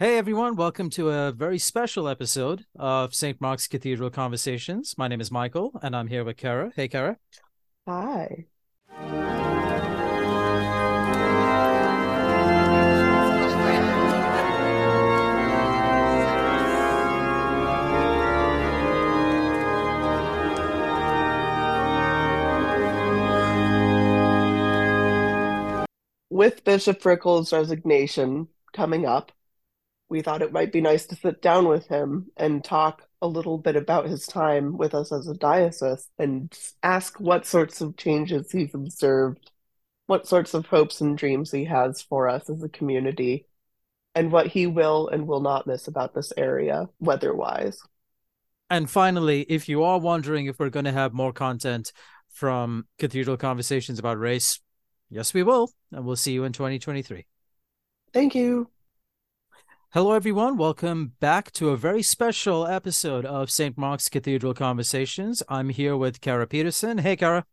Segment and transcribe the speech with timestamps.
[0.00, 3.40] Hey everyone, welcome to a very special episode of St.
[3.40, 4.98] Mark's Cathedral Conversations.
[4.98, 6.72] My name is Michael and I'm here with Kara.
[6.74, 7.16] Hey Kara.
[7.86, 8.46] Hi.
[26.30, 29.30] With Bishop Rickel's resignation coming up,
[30.14, 33.58] we thought it might be nice to sit down with him and talk a little
[33.58, 38.52] bit about his time with us as a diocese and ask what sorts of changes
[38.52, 39.50] he's observed,
[40.06, 43.46] what sorts of hopes and dreams he has for us as a community,
[44.14, 47.80] and what he will and will not miss about this area weather-wise.
[48.70, 51.92] And finally, if you are wondering if we're going to have more content
[52.30, 54.60] from Cathedral Conversations about race,
[55.10, 55.72] yes, we will.
[55.90, 57.26] And we'll see you in 2023.
[58.12, 58.70] Thank you.
[59.94, 60.56] Hello, everyone.
[60.56, 63.78] Welcome back to a very special episode of St.
[63.78, 65.40] Mark's Cathedral Conversations.
[65.48, 66.98] I'm here with Kara Peterson.
[66.98, 67.44] Hey, Kara.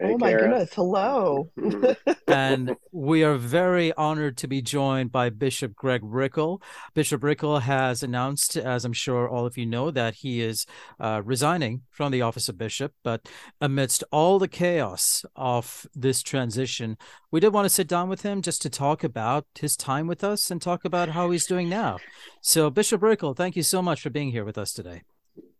[0.00, 0.42] Hey, oh my Kara.
[0.42, 0.74] goodness.
[0.74, 1.50] Hello.
[2.28, 6.62] and we are very honored to be joined by Bishop Greg Rickel.
[6.94, 10.66] Bishop Rickel has announced, as I'm sure all of you know, that he is
[11.00, 12.92] uh, resigning from the office of bishop.
[13.02, 13.28] But
[13.60, 16.96] amidst all the chaos of this transition,
[17.32, 20.22] we did want to sit down with him just to talk about his time with
[20.22, 21.98] us and talk about how he's doing now.
[22.40, 25.02] So, Bishop Rickel, thank you so much for being here with us today.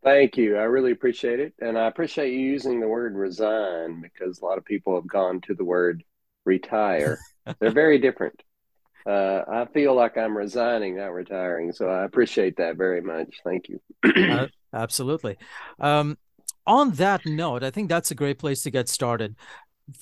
[0.03, 0.57] Thank you.
[0.57, 1.55] I really appreciate it.
[1.61, 5.41] And I appreciate you using the word resign because a lot of people have gone
[5.43, 6.05] to the word
[6.45, 7.19] retire.
[7.59, 8.41] They're very different.
[9.07, 11.73] Uh, I feel like I'm resigning, not retiring.
[11.73, 13.37] So I appreciate that very much.
[13.43, 13.81] Thank you.
[14.05, 15.37] uh, absolutely.
[15.81, 16.19] Um,
[16.67, 19.35] on that note, I think that's a great place to get started.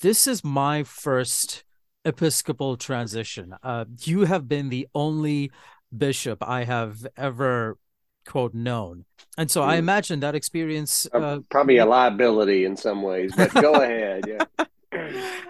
[0.02, 1.64] This is my first
[2.04, 3.54] Episcopal transition.
[3.62, 5.50] Uh, you have been the only
[5.96, 7.78] bishop I have ever
[8.26, 9.04] quote known.
[9.38, 9.80] And so i hmm.
[9.80, 14.66] imagine that experience uh, probably a liability in some ways but go ahead yeah.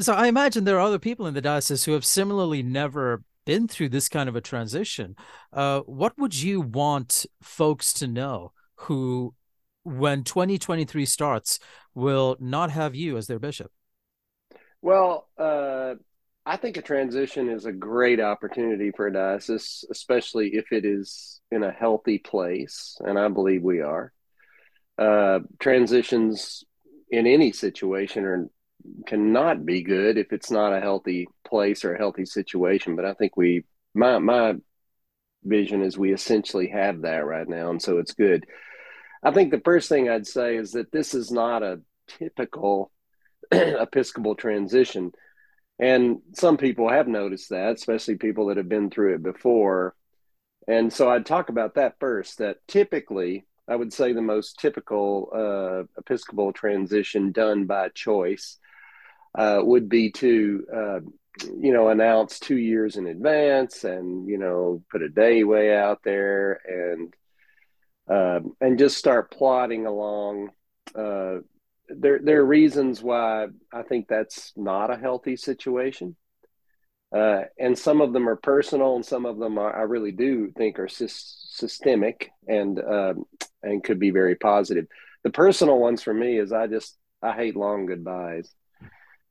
[0.00, 3.66] So i imagine there are other people in the diocese who have similarly never been
[3.66, 5.16] through this kind of a transition.
[5.54, 9.34] Uh, what would you want folks to know who
[9.84, 11.58] when 2023 starts
[11.94, 13.72] will not have you as their bishop?
[14.82, 15.94] Well uh,
[16.48, 21.42] I think a transition is a great opportunity for a diocese, especially if it is
[21.50, 24.14] in a healthy place, and I believe we are.
[24.96, 26.64] Uh, transitions
[27.10, 28.48] in any situation are
[29.06, 32.96] cannot be good if it's not a healthy place or a healthy situation.
[32.96, 34.54] But I think we my my
[35.44, 38.46] vision is we essentially have that right now, and so it's good.
[39.22, 42.90] I think the first thing I'd say is that this is not a typical
[43.52, 45.12] Episcopal transition
[45.78, 49.94] and some people have noticed that, especially people that have been through it before.
[50.66, 55.30] And so I'd talk about that first that typically, I would say the most typical
[55.34, 58.58] uh, Episcopal transition done by choice
[59.36, 61.00] uh, would be to, uh,
[61.58, 66.02] you know, announce two years in advance and, you know, put a day way out
[66.02, 67.14] there and,
[68.10, 70.50] um, and just start plotting along
[70.94, 71.36] uh,
[71.88, 76.16] there there are reasons why I think that's not a healthy situation.
[77.14, 80.52] Uh, and some of them are personal, and some of them are, I really do
[80.56, 83.24] think are sy- systemic and um,
[83.62, 84.86] and could be very positive.
[85.24, 88.52] The personal ones for me is I just I hate long goodbyes,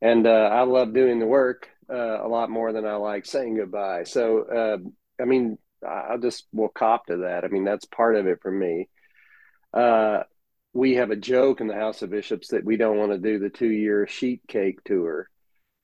[0.02, 3.58] and uh, I love doing the work uh, a lot more than I like saying
[3.58, 4.06] goodbye.
[4.06, 4.78] So uh,
[5.22, 7.44] I mean, I just will cop to that.
[7.44, 8.90] I mean, that's part of it for me.
[9.74, 10.24] Uh,
[10.78, 13.40] we have a joke in the House of Bishops that we don't want to do
[13.40, 15.28] the two year sheet cake tour.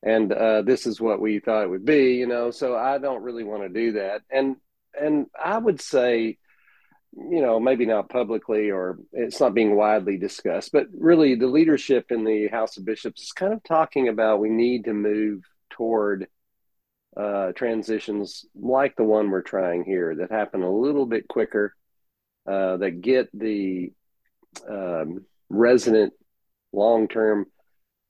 [0.03, 2.51] And uh, this is what we thought it would be, you know.
[2.51, 4.21] So I don't really want to do that.
[4.29, 4.57] And
[4.99, 6.37] and I would say,
[7.11, 12.11] you know, maybe not publicly or it's not being widely discussed, but really the leadership
[12.11, 16.27] in the House of Bishops is kind of talking about we need to move toward
[17.17, 21.75] uh, transitions like the one we're trying here that happen a little bit quicker,
[22.45, 23.91] uh, that get the
[24.69, 26.13] um, resident
[26.71, 27.45] long term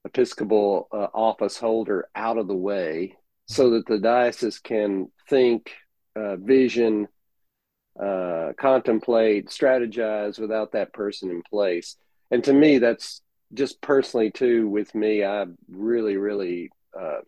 [0.05, 5.71] Episcopal uh, office holder out of the way so that the diocese can think,
[6.15, 7.07] uh, vision,
[7.97, 11.95] uh, contemplate, strategize without that person in place.
[12.31, 13.21] And to me, that's
[13.53, 16.69] just personally, too, with me, I really, really
[16.99, 17.19] uh,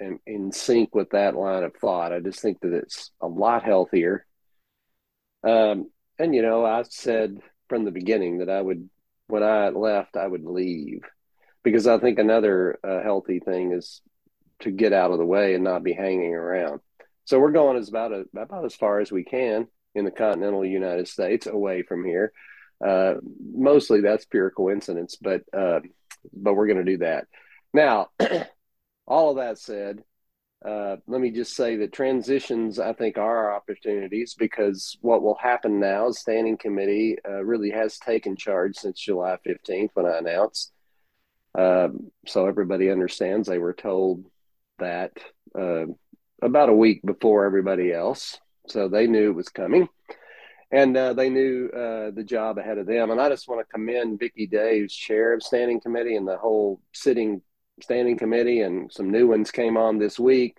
[0.00, 2.12] am in sync with that line of thought.
[2.12, 4.26] I just think that it's a lot healthier.
[5.44, 7.40] Um, and, you know, I said
[7.72, 8.90] from the beginning that I would,
[9.28, 11.00] when I left, I would leave
[11.62, 14.02] because I think another uh, healthy thing is
[14.60, 16.80] to get out of the way and not be hanging around.
[17.24, 20.66] So we're going as about a, about as far as we can in the continental
[20.66, 22.34] United States away from here.
[22.86, 23.14] Uh,
[23.54, 25.80] mostly that's pure coincidence, but uh,
[26.30, 27.24] but we're going to do that.
[27.72, 28.10] Now,
[29.06, 30.04] all of that said,
[30.64, 35.80] uh, let me just say that transitions, I think, are opportunities because what will happen
[35.80, 40.72] now is standing committee uh, really has taken charge since July 15th when I announced.
[41.56, 44.24] Um, so everybody understands they were told
[44.78, 45.12] that
[45.58, 45.86] uh,
[46.40, 48.38] about a week before everybody else.
[48.68, 49.88] So they knew it was coming
[50.72, 53.10] and uh, they knew uh, the job ahead of them.
[53.10, 56.38] And I just want to commend Vicki Day, who's chair of standing committee, and the
[56.38, 57.42] whole sitting
[57.82, 60.56] standing committee, and some new ones came on this week.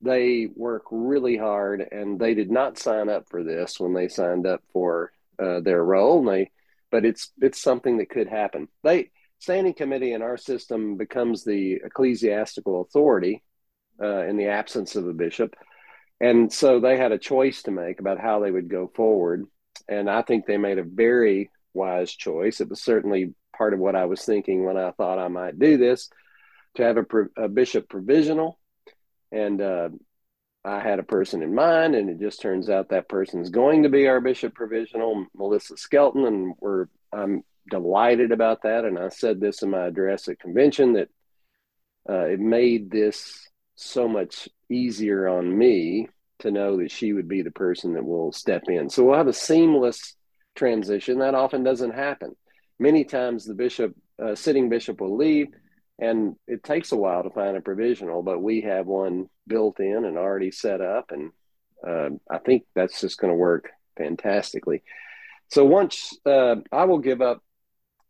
[0.00, 4.46] They work really hard, and they did not sign up for this when they signed
[4.46, 6.24] up for uh, their role.
[6.24, 6.50] They,
[6.90, 8.68] but it's it's something that could happen.
[8.82, 13.42] They standing committee in our system becomes the ecclesiastical authority
[14.02, 15.54] uh, in the absence of a bishop
[16.20, 19.46] and so they had a choice to make about how they would go forward.
[19.88, 22.60] And I think they made a very wise choice.
[22.60, 25.76] It was certainly part of what I was thinking when I thought I might do
[25.76, 26.10] this
[26.78, 28.58] to have a, a bishop provisional.
[29.30, 29.90] And uh,
[30.64, 33.82] I had a person in mind, and it just turns out that person is going
[33.82, 38.84] to be our bishop provisional, Melissa Skelton, and we're I'm delighted about that.
[38.84, 41.08] And I said this in my address at convention that
[42.08, 46.08] uh, it made this so much easier on me
[46.40, 48.88] to know that she would be the person that will step in.
[48.88, 50.14] So we'll have a seamless
[50.54, 51.18] transition.
[51.18, 52.36] That often doesn't happen.
[52.78, 55.48] Many times the bishop, uh, sitting bishop, will leave,
[55.98, 60.04] and it takes a while to find a provisional, but we have one built in
[60.04, 61.32] and already set up, and
[61.86, 64.82] uh, I think that's just going to work fantastically.
[65.48, 67.42] So once uh, I will give up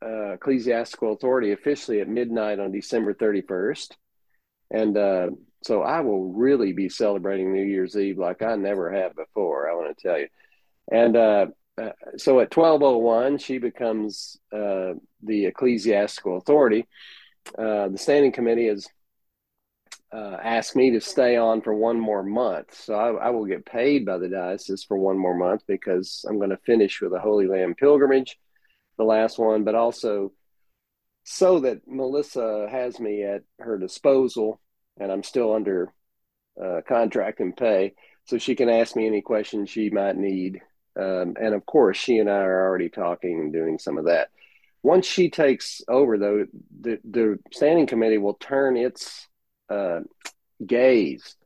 [0.05, 3.93] uh, ecclesiastical authority officially at midnight on December 31st,
[4.71, 5.31] and uh,
[5.65, 9.69] so I will really be celebrating New Year's Eve like I never have before.
[9.69, 10.29] I want to tell you.
[10.93, 11.47] And uh,
[11.81, 16.87] uh, so at 1201, she becomes the ecclesiastical authority.
[17.57, 18.87] Uh, the standing committee has
[20.13, 22.75] uh, asked me to stay on for one more month.
[22.75, 26.39] So I, I, will get paid by the diocese for one more month because I'm
[26.39, 28.39] going to finish with a Holy Land pilgrimage,
[28.97, 30.33] the last one, but also
[31.25, 34.61] so that Melissa has me at her disposal
[34.99, 35.93] and I'm still under
[36.63, 37.95] uh, contract and pay.
[38.25, 40.61] So she can ask me any questions she might need.
[40.99, 44.31] Um, and of course, she and I are already talking and doing some of that.
[44.83, 46.47] Once she takes over, though,
[46.81, 49.27] the, the standing committee will turn its
[49.69, 50.01] uh,
[50.65, 51.37] gaze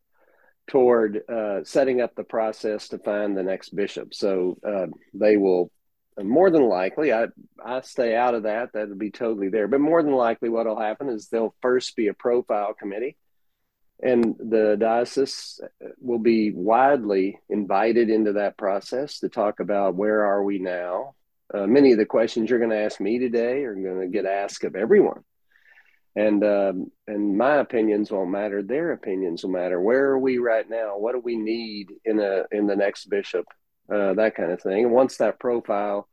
[0.69, 4.15] toward uh, setting up the process to find the next bishop.
[4.15, 5.71] So uh, they will
[6.23, 7.29] more than likely, I
[7.65, 8.75] I stay out of that.
[8.75, 9.67] That'll be totally there.
[9.67, 13.17] But more than likely, what will happen is there'll first be a profile committee
[14.03, 15.61] and the diocese
[16.01, 21.15] will be widely invited into that process to talk about where are we now.
[21.53, 24.25] Uh, many of the questions you're going to ask me today are going to get
[24.25, 25.23] asked of everyone,
[26.17, 28.63] and um, and my opinions won't matter.
[28.63, 29.81] Their opinions will matter.
[29.81, 30.97] Where are we right now?
[30.97, 33.45] What do we need in a in the next bishop?
[33.93, 34.85] Uh, that kind of thing.
[34.85, 36.09] And once that profile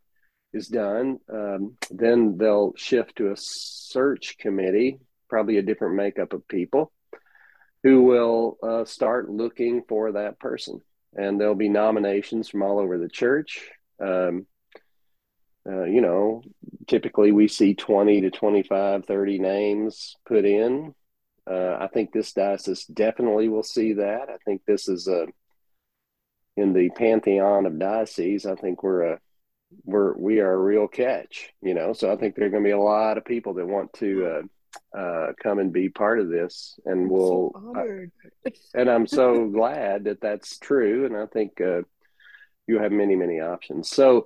[0.54, 5.00] is done, um, then they'll shift to a search committee,
[5.30, 6.92] probably a different makeup of people
[7.84, 10.82] who will uh, start looking for that person.
[11.16, 13.70] And there'll be nominations from all over the church.
[14.04, 14.46] Um,
[15.68, 16.44] uh, you know,
[16.88, 20.94] typically we see 20 to 25, 30 names put in.
[21.50, 24.30] Uh, I think this diocese definitely will see that.
[24.30, 25.28] I think this is a,
[26.56, 29.20] in the pantheon of dioceses, I think we're a,
[29.84, 32.68] we're, we are a real catch, you know, so I think there are going to
[32.68, 34.42] be a lot of people that want to, uh,
[34.96, 37.52] uh, come and be part of this, and we'll.
[37.54, 37.74] So
[38.46, 41.82] uh, and I'm so glad that that's true, and I think uh,
[42.68, 43.90] you have many many options.
[43.90, 44.26] So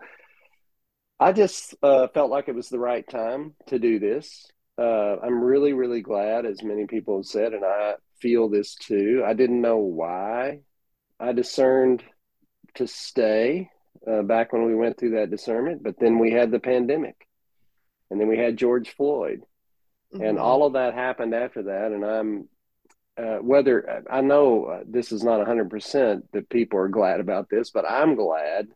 [1.23, 4.47] I just uh, felt like it was the right time to do this.
[4.77, 9.23] Uh, I'm really really glad, as many people have said, and I feel this too.
[9.25, 10.59] I didn't know why
[11.19, 12.03] I discerned
[12.75, 13.69] to stay
[14.07, 17.27] uh, back when we went through that discernment, but then we had the pandemic,
[18.09, 19.43] and then we had George Floyd
[20.13, 20.23] mm-hmm.
[20.23, 21.91] and all of that happened after that.
[21.91, 22.49] And I'm
[23.15, 27.69] uh, whether I know uh, this is not 100% that people are glad about this,
[27.69, 28.69] but I'm glad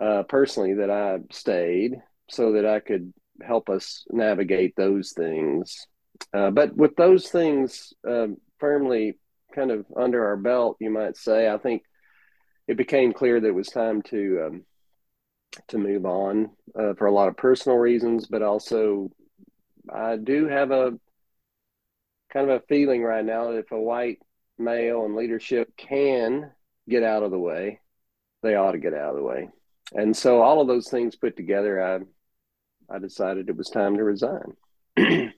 [0.00, 1.96] uh, personally that I stayed
[2.28, 5.86] so that I could help us navigate those things.
[6.32, 9.18] Uh, but with those things um, firmly
[9.54, 11.82] kind of under our belt, you might say, I think
[12.66, 14.64] it became clear that it was time to um,
[15.68, 19.10] to move on uh, for a lot of personal reasons, but also
[19.92, 20.98] I do have a
[22.32, 24.18] kind of a feeling right now that if a white
[24.58, 26.50] male in leadership can
[26.88, 27.80] get out of the way,
[28.42, 29.48] they ought to get out of the way.
[29.92, 32.00] And so all of those things put together, I
[32.94, 34.54] I decided it was time to resign.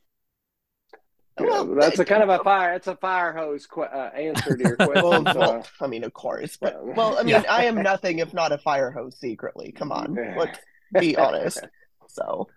[1.38, 2.74] well, that's a kind of a fire.
[2.74, 5.02] It's a fire hose qu- uh, answer to your question.
[5.02, 7.44] well, well, I mean, of course, but well, I mean, yeah.
[7.48, 9.72] I am nothing if not a fire hose secretly.
[9.72, 10.58] Come on, let's
[10.98, 11.64] be honest.
[12.08, 12.48] So,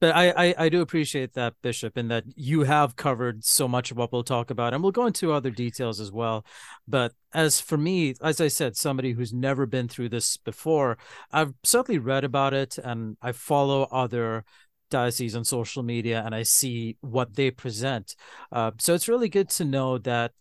[0.00, 3.90] but I, I, I do appreciate that, Bishop, and that you have covered so much
[3.90, 6.44] of what we'll talk about, and we'll go into other details as well.
[6.88, 10.96] But as for me, as I said, somebody who's never been through this before,
[11.30, 14.44] I've certainly read about it, and I follow other
[14.90, 18.16] dioceses on social media, and I see what they present.
[18.50, 20.32] Uh, so it's really good to know that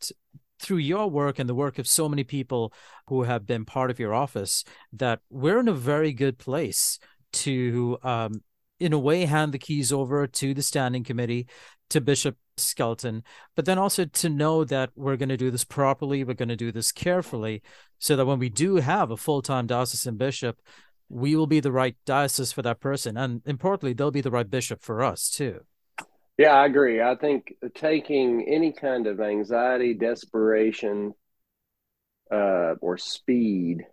[0.59, 2.73] through your work and the work of so many people
[3.07, 4.63] who have been part of your office,
[4.93, 6.99] that we're in a very good place
[7.31, 8.41] to um,
[8.79, 11.47] in a way hand the keys over to the standing committee
[11.89, 13.23] to bishop skelton
[13.55, 16.55] but then also to know that we're going to do this properly we're going to
[16.55, 17.61] do this carefully
[17.99, 20.59] so that when we do have a full-time diocesan bishop
[21.09, 24.49] we will be the right diocese for that person and importantly they'll be the right
[24.49, 25.61] bishop for us too.
[26.37, 27.01] Yeah i agree.
[27.01, 31.13] I think taking any kind of anxiety desperation
[32.31, 33.85] uh, or speed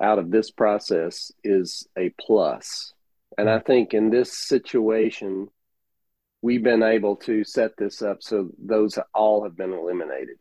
[0.00, 2.94] out of this process is a plus
[3.38, 5.48] and I think in this situation,
[6.42, 10.38] we've been able to set this up so those all have been eliminated.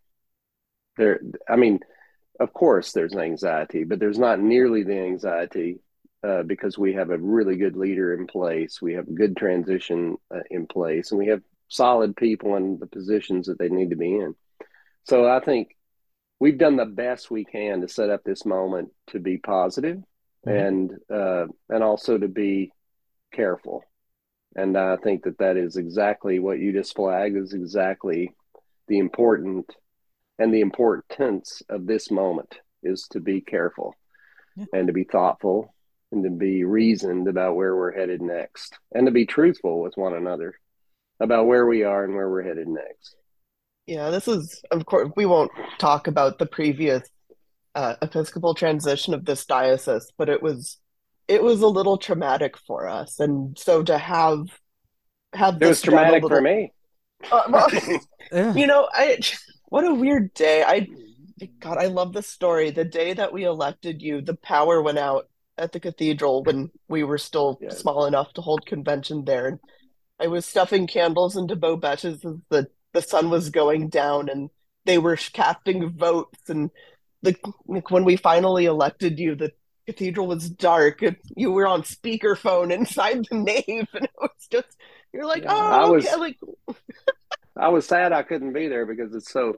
[0.98, 1.79] There, I mean,
[2.39, 5.79] of course, there's anxiety, but there's not nearly the anxiety
[6.24, 8.81] uh, because we have a really good leader in place.
[8.81, 12.88] We have a good transition uh, in place, and we have solid people in the
[12.88, 14.36] positions that they need to be in.
[15.03, 15.75] So I think
[16.39, 19.98] we've done the best we can to set up this moment to be positive
[20.46, 20.50] mm-hmm.
[20.50, 22.72] and uh, and also to be
[23.31, 23.83] careful.
[24.55, 28.33] And I think that that is exactly what you just flagged is exactly
[28.88, 29.71] the important
[30.39, 33.93] and the importance of this moment is to be careful
[34.55, 34.65] yeah.
[34.74, 35.74] and to be thoughtful
[36.12, 40.15] and to be reasoned about where we're headed next and to be truthful with one
[40.15, 40.55] another
[41.19, 43.15] about where we are and where we're headed next.
[43.86, 47.03] Yeah, this is, of course, we won't talk about the previous
[47.75, 50.77] uh, Episcopal transition of this diocese, but it was
[51.29, 54.48] it was a little traumatic for us, and so to have
[55.33, 56.74] have it was traumatic little, for me.
[57.31, 57.67] Uh, well,
[58.31, 58.53] yeah.
[58.53, 59.19] You know, I
[59.67, 60.63] what a weird day.
[60.63, 60.88] I
[61.59, 62.71] God, I love the story.
[62.71, 67.03] The day that we elected you, the power went out at the cathedral when we
[67.03, 67.79] were still yes.
[67.79, 69.48] small enough to hold convention there.
[69.48, 69.59] And
[70.19, 74.50] I was stuffing candles into bobeches as the, the sun was going down and
[74.86, 76.50] they were casting votes.
[76.50, 76.71] And
[77.21, 77.36] the
[77.67, 79.51] like, when we finally elected you, the
[79.91, 84.77] cathedral was dark and you were on speakerphone inside the nave and it was just
[85.12, 86.15] you're like yeah, oh I was, okay.
[86.15, 86.39] like
[87.58, 89.58] I was sad I couldn't be there because it's so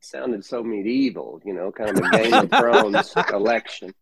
[0.00, 3.92] sounded so medieval, you know, kind of a Game of Thrones election.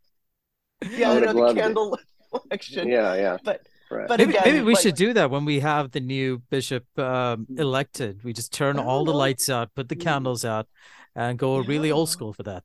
[0.91, 2.01] Yeah, I know the candle it.
[2.51, 2.89] election.
[2.89, 3.39] Yeah, yeah.
[3.43, 4.09] But Right.
[4.09, 6.87] But maybe, again, maybe we like, should do that when we have the new bishop
[6.99, 8.25] um, elected.
[8.25, 10.67] We just turn all the lights out, put the candles out,
[11.15, 11.69] and go yeah.
[11.69, 12.65] really old school for that.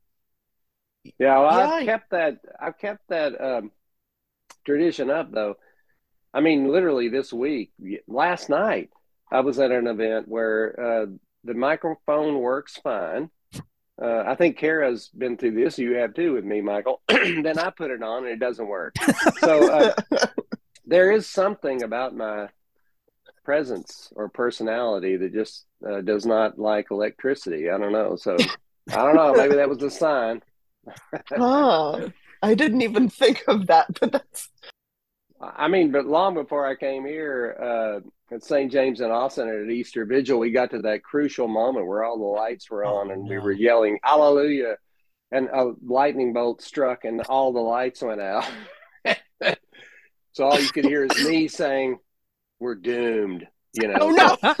[1.18, 1.70] Yeah, well, yeah.
[1.74, 2.38] I've kept that.
[2.60, 3.72] I've kept that um,
[4.64, 5.56] tradition up, though.
[6.34, 7.72] I mean, literally this week,
[8.06, 8.90] last night,
[9.30, 11.06] I was at an event where uh,
[11.44, 13.30] the microphone works fine.
[14.00, 15.78] Uh, I think Kara's been through this.
[15.78, 17.02] You have too with me, Michael.
[17.08, 18.94] then I put it on and it doesn't work.
[19.38, 19.94] So uh,
[20.86, 22.48] there is something about my
[23.44, 27.70] presence or personality that just uh, does not like electricity.
[27.70, 28.16] I don't know.
[28.16, 28.36] So
[28.90, 29.34] I don't know.
[29.34, 30.42] Maybe that was a sign
[31.28, 32.08] huh.
[32.42, 34.48] I didn't even think of that, but that's.
[35.40, 38.70] I mean, but long before I came here uh, at St.
[38.70, 42.24] James and Austin at Easter Vigil, we got to that crucial moment where all the
[42.24, 43.30] lights were on oh, and no.
[43.30, 44.76] we were yelling, Hallelujah.
[45.32, 48.48] And a lightning bolt struck and all the lights went out.
[50.32, 51.98] so all you could hear is me saying,
[52.60, 53.46] We're doomed.
[53.74, 54.36] You know, oh, no.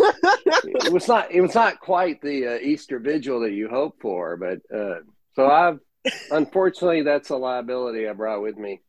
[0.86, 1.30] it was not.
[1.30, 5.00] It was not quite the uh, Easter Vigil that you hope for, but uh,
[5.34, 5.80] so I've
[6.30, 8.80] Unfortunately, that's a liability I brought with me.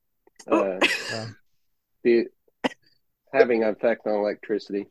[0.49, 0.79] Uh,
[1.13, 1.25] uh,
[2.03, 2.25] the
[3.31, 4.87] having effect on electricity.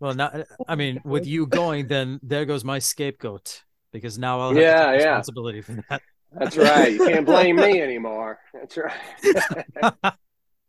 [0.00, 0.46] well, not.
[0.68, 4.90] I mean, with you going, then there goes my scapegoat because now I'll have yeah,
[4.90, 5.64] responsibility yeah.
[5.64, 6.02] for that.
[6.32, 6.92] That's right.
[6.92, 8.38] You can't blame me anymore.
[8.54, 10.14] That's right.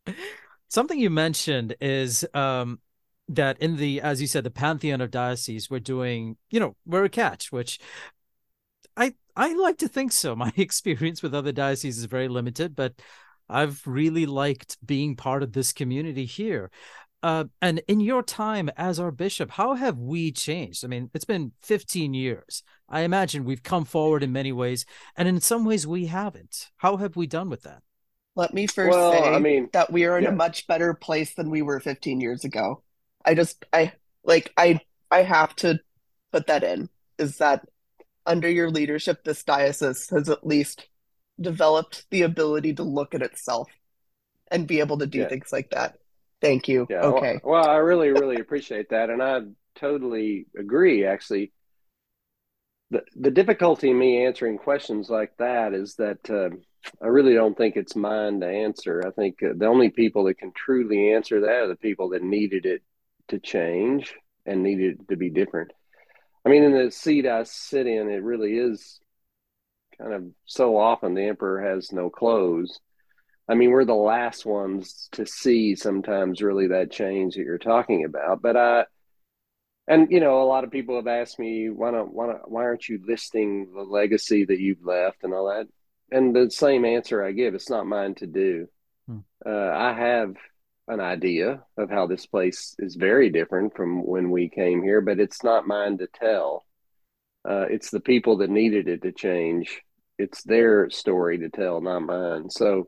[0.70, 2.80] Something you mentioned is um,
[3.30, 7.06] that in the, as you said, the pantheon of dioceses, we're doing, you know, we're
[7.06, 7.80] a catch, which
[8.98, 10.36] I I like to think so.
[10.38, 12.94] My experience with other dioceses is very limited, but
[13.50, 16.72] I've really liked being part of this community here.
[17.24, 20.86] uh, and in your time as our bishop, how have we changed?
[20.86, 22.64] I mean, it's been 15 years.
[22.90, 24.86] I imagine we've come forward in many ways,
[25.18, 26.72] and in some ways we haven't.
[26.78, 27.84] How have we done with that?
[28.36, 31.34] Let me first Well, say I mean, that we are in a much better place
[31.36, 32.84] than we were 15 years ago.
[33.26, 34.80] I just I like I
[35.12, 35.80] I have to
[36.32, 37.66] put that in is that
[38.26, 40.88] under your leadership, this diocese has at least
[41.40, 43.70] developed the ability to look at itself
[44.52, 45.30] and be able to do Yeah.
[45.30, 45.98] things like that.
[46.42, 46.88] Thank you.
[46.90, 47.02] Yeah.
[47.02, 47.40] Well, Okay.
[47.44, 49.10] well, I really, really appreciate that.
[49.10, 49.42] And I
[49.76, 51.52] totally agree, actually.
[52.92, 56.50] The, the difficulty in me answering questions like that is that uh,
[57.02, 59.04] I really don't think it's mine to answer.
[59.08, 62.22] I think uh, the only people that can truly answer that are the people that
[62.24, 62.84] needed it
[63.30, 64.14] to change
[64.46, 65.72] and needed it to be different.
[66.46, 69.00] I mean, in the seat I sit in, it really is
[69.98, 72.80] kind of so often the emperor has no clothes.
[73.48, 78.06] I mean, we're the last ones to see sometimes really that change that you're talking
[78.06, 78.42] about.
[78.42, 78.86] But I,
[79.88, 82.64] and you know, a lot of people have asked me, why don't, why don't, why
[82.64, 85.68] aren't you listing the legacy that you've left and all that?
[86.12, 88.68] And the same answer I give, it's not mine to do.
[89.08, 89.20] Hmm.
[89.46, 90.36] Uh, I have
[90.88, 95.20] an idea of how this place is very different from when we came here, but
[95.20, 96.66] it's not mine to tell.
[97.48, 99.82] Uh, it's the people that needed it to change.
[100.18, 102.50] It's their story to tell, not mine.
[102.50, 102.88] So,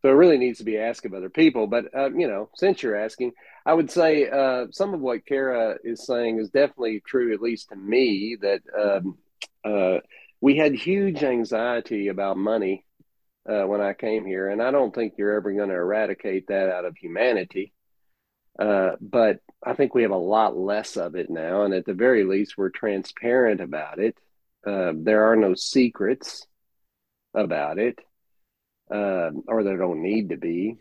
[0.00, 1.66] so it really needs to be asked of other people.
[1.66, 3.32] But uh, you know, since you're asking,
[3.64, 7.68] I would say uh, some of what Kara is saying is definitely true, at least
[7.68, 8.36] to me.
[8.40, 9.18] That um,
[9.64, 10.00] uh,
[10.40, 12.84] we had huge anxiety about money
[13.48, 16.70] uh, when I came here, and I don't think you're ever going to eradicate that
[16.70, 17.72] out of humanity.
[18.58, 21.94] Uh, but I think we have a lot less of it now, and at the
[21.94, 24.16] very least, we're transparent about it.
[24.66, 26.46] Uh, there are no secrets
[27.34, 27.98] about it,
[28.94, 30.76] uh, or there don't need to be.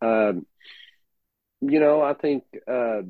[0.00, 0.46] Um,
[1.60, 3.02] you know, I think uh,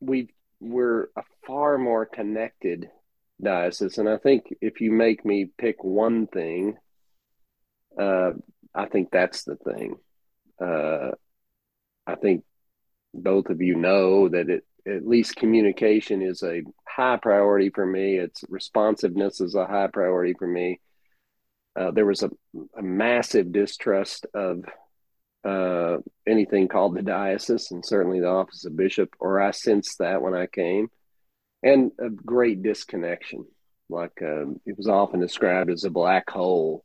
[0.00, 2.90] we we're a far more connected
[3.42, 6.76] diocese, and I think if you make me pick one thing,
[7.98, 8.32] uh,
[8.74, 9.96] I think that's the thing.
[10.60, 11.12] Uh,
[12.06, 12.44] I think
[13.14, 18.16] both of you know that it at least communication is a high priority for me.
[18.16, 20.80] It's responsiveness is a high priority for me.
[21.74, 22.30] Uh, there was a,
[22.78, 24.64] a massive distrust of
[25.44, 30.22] uh, anything called the diocese and certainly the office of bishop, or I sensed that
[30.22, 30.88] when I came,
[31.62, 33.44] and a great disconnection.
[33.88, 36.84] Like um, it was often described as a black hole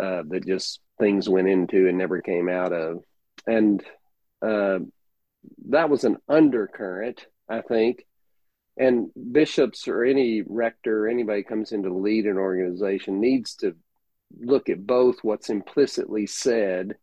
[0.00, 3.02] uh, that just things went into and never came out of.
[3.46, 3.82] And
[4.42, 4.80] uh,
[5.68, 8.04] that was an undercurrent, I think.
[8.76, 13.74] And bishops or any rector, or anybody comes in to lead an organization needs to
[14.38, 16.94] look at both what's implicitly said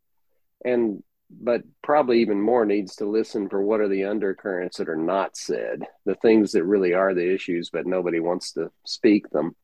[0.63, 1.03] and
[1.41, 5.36] but probably even more needs to listen for what are the undercurrents that are not
[5.36, 9.55] said the things that really are the issues but nobody wants to speak them.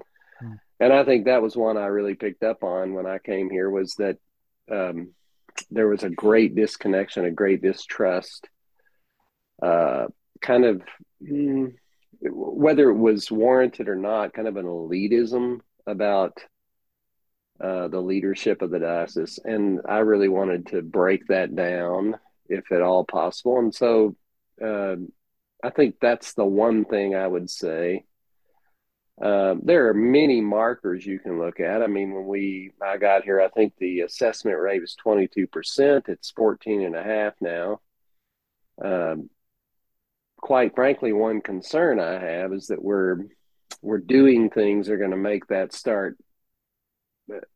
[0.81, 3.69] And i think that was one i really picked up on when i came here
[3.69, 4.17] was that
[4.69, 5.11] um,
[5.69, 8.49] there was a great disconnection a great distrust
[9.61, 10.07] uh,
[10.41, 10.81] kind of
[11.23, 11.73] mm,
[12.21, 16.37] whether it was warranted or not kind of an elitism about
[17.59, 19.39] uh, the leadership of the diocese.
[19.43, 22.15] And I really wanted to break that down
[22.47, 23.59] if at all possible.
[23.59, 24.15] And so
[24.63, 24.95] uh,
[25.63, 28.05] I think that's the one thing I would say.
[29.19, 31.81] Uh, there are many markers you can look at.
[31.81, 36.09] I mean, when we I got here, I think the assessment rate was 22%.
[36.09, 37.81] It's 14 and a half now.
[38.83, 39.29] Um,
[40.37, 43.25] quite frankly, one concern I have is that we're
[43.81, 46.17] we're doing things that are going to make that start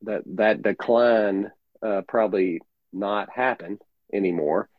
[0.04, 2.62] that that decline uh, probably
[2.94, 3.80] not happen
[4.14, 4.70] anymore,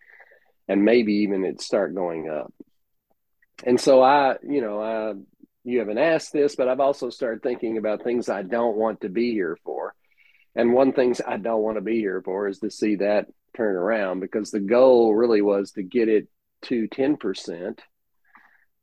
[0.68, 2.52] and maybe even it start going up.
[3.64, 5.14] And so I, you know, I
[5.66, 9.08] you haven't asked this, but I've also started thinking about things I don't want to
[9.08, 9.94] be here for.
[10.54, 13.26] And one things I don't want to be here for is to see that
[13.56, 16.28] turn around because the goal really was to get it
[16.62, 17.78] to 10%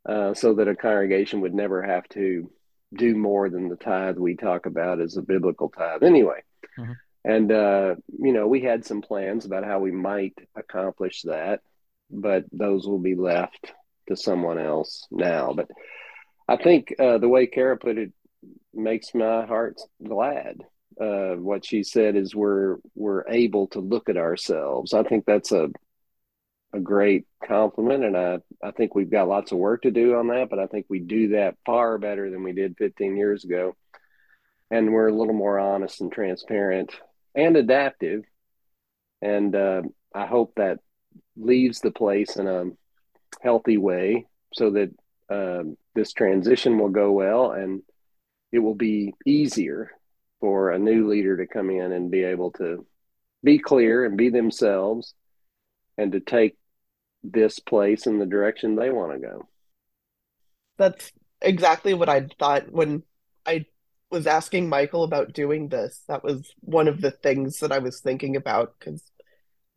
[0.08, 2.52] uh, so that a congregation would never have to
[2.93, 6.43] do more than the tithe we talk about as a biblical tithe anyway.
[6.78, 6.96] Mhm.
[7.24, 11.62] And, uh, you know, we had some plans about how we might accomplish that,
[12.12, 13.72] but those will be left
[14.10, 15.54] to someone else now.
[15.54, 15.69] But
[16.47, 18.12] I think uh, the way Kara put it
[18.73, 20.58] makes my heart glad.
[20.99, 24.93] Uh, what she said is we're we're able to look at ourselves.
[24.93, 25.69] I think that's a
[26.73, 30.27] a great compliment, and I I think we've got lots of work to do on
[30.27, 30.49] that.
[30.49, 33.75] But I think we do that far better than we did 15 years ago,
[34.69, 36.93] and we're a little more honest and transparent
[37.36, 38.23] and adaptive.
[39.21, 40.79] And uh, I hope that
[41.36, 42.65] leaves the place in a
[43.41, 44.91] healthy way so that
[45.29, 47.82] um, this transition will go well and
[48.51, 49.91] it will be easier
[50.39, 52.86] for a new leader to come in and be able to
[53.43, 55.13] be clear and be themselves
[55.97, 56.58] and to take
[57.23, 59.47] this place in the direction they want to go.
[60.77, 63.03] That's exactly what I thought when
[63.45, 63.65] I
[64.10, 66.01] was asking Michael about doing this.
[66.08, 69.03] That was one of the things that I was thinking about because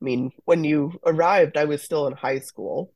[0.00, 2.92] I mean, when you arrived, I was still in high school.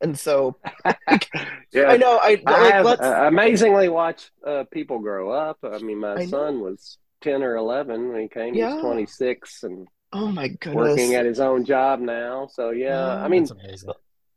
[0.00, 0.56] And so
[1.72, 5.58] yeah, I know I, I like, have let's, uh, amazingly watched uh, people grow up.
[5.62, 6.30] I mean, my I know.
[6.30, 8.54] son was 10 or 11 when he came.
[8.54, 8.68] Yeah.
[8.68, 10.76] He's 26 and oh my goodness.
[10.76, 12.48] working at his own job now.
[12.52, 13.84] So, yeah, I mean, That's.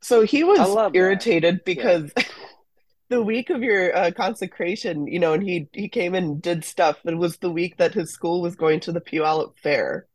[0.02, 0.99] So he was love that.
[0.99, 2.12] irritated because
[3.10, 6.99] the week of your uh, consecration, you know, and he he came and did stuff.
[7.06, 10.08] It was the week that his school was going to the Puyallup Fair,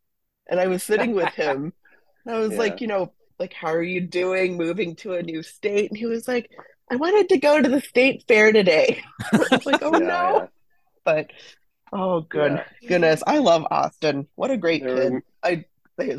[0.48, 1.74] and I was sitting with him,
[2.26, 2.58] and I was Yeah.
[2.58, 5.90] like, you know, like, how are you doing moving to a new state?
[5.90, 6.50] And he was like,
[6.90, 9.02] I wanted to go to the state fair today.
[9.32, 10.06] I was like, oh Yeah, no,
[10.40, 10.46] yeah.
[11.04, 11.30] but
[11.92, 12.88] oh good Yeah.
[12.88, 14.26] goodness, I love Austin.
[14.34, 15.12] What a great There kid.
[15.12, 15.64] were- I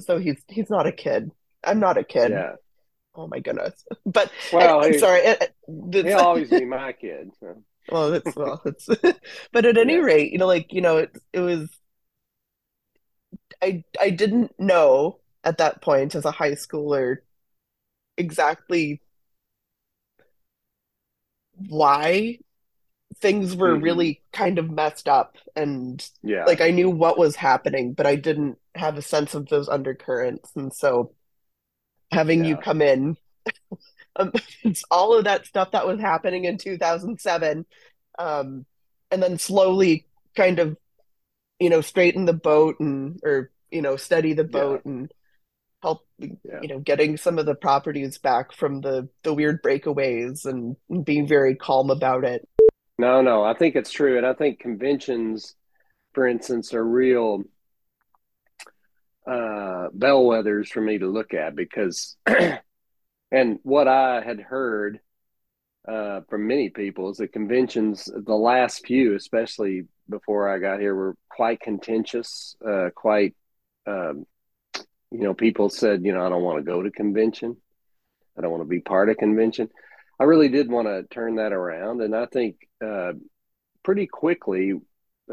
[0.01, 1.31] so he's he's not a kid.
[1.63, 2.31] I'm not a kid.
[2.31, 2.55] yeah.
[3.15, 3.85] Oh my goodness.
[4.05, 5.19] But Well, I'm he- sorry.
[5.21, 7.31] it- He'll always be my kid.
[7.39, 7.63] So.
[7.91, 8.87] well, it's well, it's
[9.51, 11.69] but at any rate, you know, like, you know, it it was
[13.61, 17.17] I I didn't know at that point as a high schooler
[18.17, 19.01] exactly
[21.67, 22.37] why
[23.21, 23.81] things were Mhm.
[23.83, 26.45] really kind of messed up and Yeah.
[26.45, 30.51] like I knew what was happening, but I didn't have a sense of those undercurrents.
[30.55, 31.13] And so
[32.11, 33.17] having you come in,
[34.15, 34.31] um,
[34.63, 37.65] it's all of that stuff that was happening in 2007,
[38.19, 38.65] um,
[39.11, 40.77] and then slowly kind of,
[41.59, 45.11] you know, straighten the boat and, or, you know, steady the boat and
[45.81, 46.61] help, Yeah.
[46.61, 51.27] you know, getting some of the properties back from the the weird breakaways and being
[51.27, 52.47] very calm about it.
[52.97, 54.17] No, no, I think it's true.
[54.17, 55.55] And I think conventions,
[56.13, 57.43] for instance, are real
[59.25, 62.17] uh, bellwethers for me to look at because,
[63.31, 64.99] and what I had heard
[65.87, 70.93] uh, from many people is that conventions, the last few, especially before I got here,
[70.93, 73.33] were quite contentious, uh, quite,
[73.87, 74.25] um,
[75.11, 77.57] you know, people said, you know, I don't want to go to convention.
[78.37, 79.69] I don't want to be part of convention.
[80.19, 82.01] I really did want to turn that around.
[82.01, 83.13] And I think uh,
[83.83, 84.73] pretty quickly,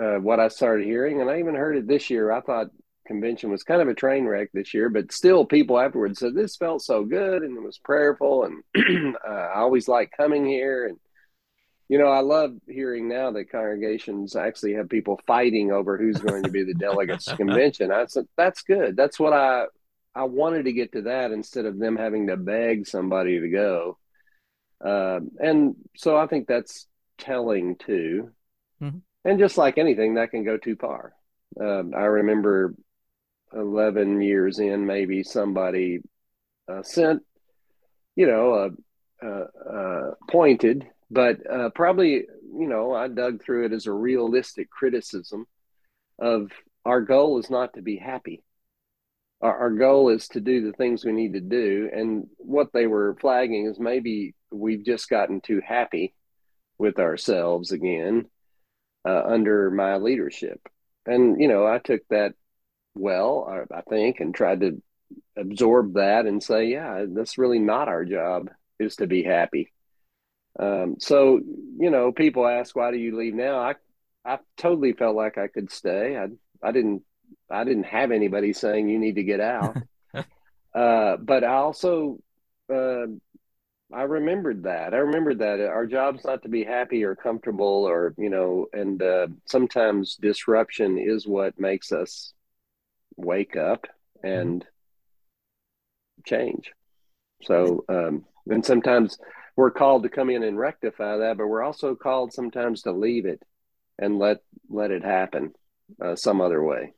[0.00, 2.68] uh, what I started hearing, and I even heard it this year, I thought
[3.06, 6.56] convention was kind of a train wreck this year, but still people afterwards said this
[6.56, 8.44] felt so good and it was prayerful.
[8.44, 10.86] And uh, I always like coming here.
[10.86, 10.98] And,
[11.88, 16.42] you know, I love hearing now that congregations actually have people fighting over who's going
[16.42, 17.92] to be the delegates convention.
[17.92, 18.96] I said, that's good.
[18.96, 19.66] That's what I,
[20.14, 23.98] I wanted to get to that instead of them having to beg somebody to go.
[24.84, 26.86] Um, and so I think that's
[27.18, 28.32] telling too.
[28.82, 29.02] Mhm.
[29.24, 31.14] And just like anything, that can go too far.
[31.60, 32.74] Um, I remember
[33.52, 36.00] 11 years in, maybe somebody
[36.68, 37.22] uh, sent,
[38.16, 38.70] you know,
[39.22, 44.70] uh, uh, pointed, but uh, probably, you know, I dug through it as a realistic
[44.70, 45.46] criticism
[46.18, 46.50] of
[46.84, 48.42] our goal is not to be happy.
[49.40, 51.90] Our, our goal is to do the things we need to do.
[51.92, 56.14] And what they were flagging is maybe we've just gotten too happy
[56.78, 58.26] with ourselves again
[59.06, 60.60] uh, under my leadership.
[61.06, 62.34] And, you know, I took that
[62.94, 64.82] well, I, I think, and tried to
[65.36, 69.72] absorb that and say, yeah, that's really not our job is to be happy.
[70.58, 71.40] Um, so,
[71.78, 73.58] you know, people ask, why do you leave now?
[73.58, 73.74] I,
[74.24, 76.16] I totally felt like I could stay.
[76.16, 76.28] I,
[76.66, 77.02] I didn't,
[77.50, 79.76] I didn't have anybody saying you need to get out.
[80.74, 82.18] uh, but I also,
[82.72, 83.06] uh,
[83.92, 84.94] I remembered that.
[84.94, 89.00] I remembered that our job's not to be happy or comfortable or, you know, and
[89.00, 92.32] uh, sometimes disruption is what makes us
[93.16, 93.86] wake up
[94.24, 94.64] and
[96.24, 96.72] change.
[97.42, 99.18] So, um, and sometimes
[99.56, 103.24] we're called to come in and rectify that, but we're also called sometimes to leave
[103.26, 103.42] it
[103.98, 104.38] and let
[104.68, 105.52] let it happen
[106.00, 106.92] uh, some other way.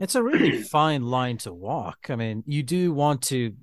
[0.00, 2.06] It's a really fine line to walk.
[2.10, 3.54] I mean, you do want to,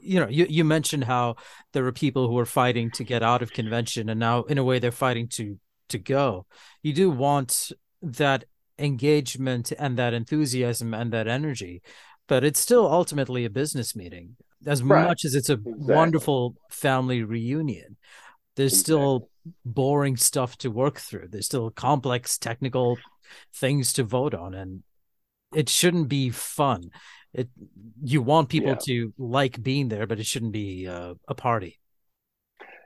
[0.00, 1.36] you know, you, you mentioned how
[1.72, 4.64] there are people who are fighting to get out of convention, and now in a
[4.64, 5.58] way they're fighting to
[5.90, 6.46] to go.
[6.82, 7.70] You do want
[8.02, 8.44] that
[8.78, 11.82] engagement and that enthusiasm and that energy,
[12.26, 14.36] but it's still ultimately a business meeting.
[14.64, 15.04] As Right.
[15.04, 15.86] much as it's a Exactly.
[15.86, 17.96] wonderful family reunion,
[18.56, 19.28] there's still
[19.64, 21.28] boring stuff to work through.
[21.28, 22.98] There's still complex technical
[23.54, 24.82] things to vote on, and
[25.54, 26.90] it shouldn't be fun.
[27.34, 27.48] it
[28.02, 28.80] you want people Yeah.
[28.86, 31.78] to like being there, but it shouldn't be uh, a party.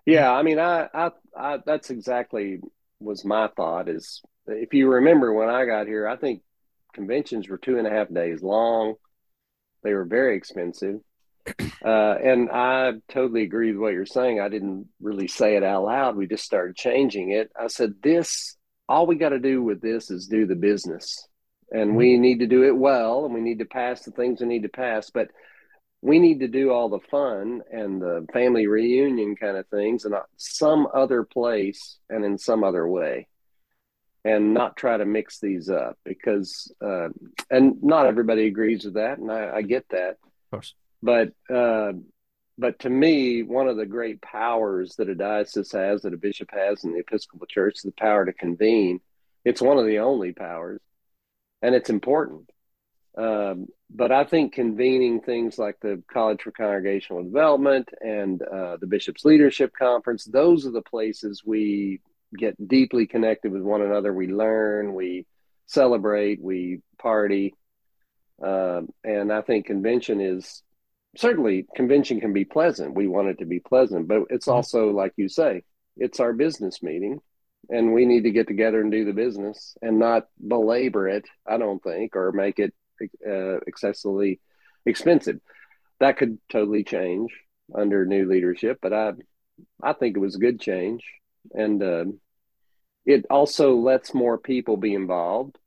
[0.06, 2.60] Yeah, I mean, I, I, I, that's exactly
[3.00, 3.88] was my thought.
[3.88, 6.42] Is if you remember when I got here, I think
[6.94, 8.94] conventions were two and a half days long.
[9.82, 11.00] They were very expensive,
[11.84, 14.40] uh, and I totally agree with what you're saying.
[14.40, 16.16] I didn't really say it out loud.
[16.16, 17.50] We just started changing it.
[17.58, 18.56] I said, "This,
[18.88, 21.26] all we got to do with this is do the business,
[21.70, 24.46] and we need to do it well, and we need to pass the things we
[24.46, 25.28] need to pass, but."
[26.02, 30.14] we need to do all the fun and the family reunion kind of things in
[30.36, 33.26] some other place and in some other way
[34.24, 37.08] and not try to mix these up because uh,
[37.50, 40.74] and not everybody agrees with that and i, I get that Of course.
[41.02, 41.92] But uh,
[42.58, 46.50] but to me one of the great powers that a diocese has that a bishop
[46.52, 49.00] has in the episcopal church is the power to convene
[49.44, 50.80] it's one of the only powers
[51.62, 52.50] and it's important
[53.16, 58.86] um, but I think convening things like the College for Congregational Development and uh, the
[58.86, 62.00] Bishops' Leadership Conference, those are the places we
[62.38, 64.12] get deeply connected with one another.
[64.12, 65.26] We learn, we
[65.66, 67.54] celebrate, we party.
[68.42, 70.62] Um, and I think convention is
[71.16, 72.94] certainly convention can be pleasant.
[72.94, 75.62] We want it to be pleasant, but it's also, like you say,
[75.96, 77.20] it's our business meeting
[77.68, 81.58] and we need to get together and do the business and not belabor it, I
[81.58, 82.74] don't think, or make it
[83.26, 84.40] uh, excessively
[84.86, 85.40] expensive.
[86.00, 87.30] That could totally change
[87.74, 89.12] under new leadership, but I
[89.82, 91.04] I think it was a good change,
[91.52, 92.04] and uh,
[93.04, 95.58] it also lets more people be involved,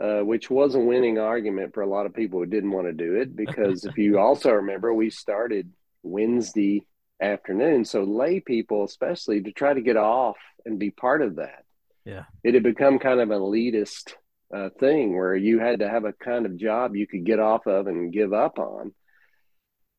[0.00, 2.92] uh, which was a winning argument for a lot of people who didn't want to
[2.92, 3.34] do it.
[3.34, 5.70] Because if you also remember, we started
[6.02, 6.84] Wednesday
[7.20, 11.64] afternoon, so lay people, especially, to try to get off and be part of that.
[12.04, 14.14] Yeah, it had become kind of an elitist
[14.54, 17.66] uh, thing where you had to have a kind of job you could get off
[17.66, 18.92] of and give up on.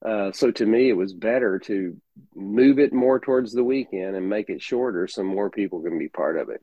[0.04, 1.96] Uh, so to me, it was better to
[2.36, 6.10] move it more towards the weekend and make it shorter so more people can be
[6.10, 6.62] part of it.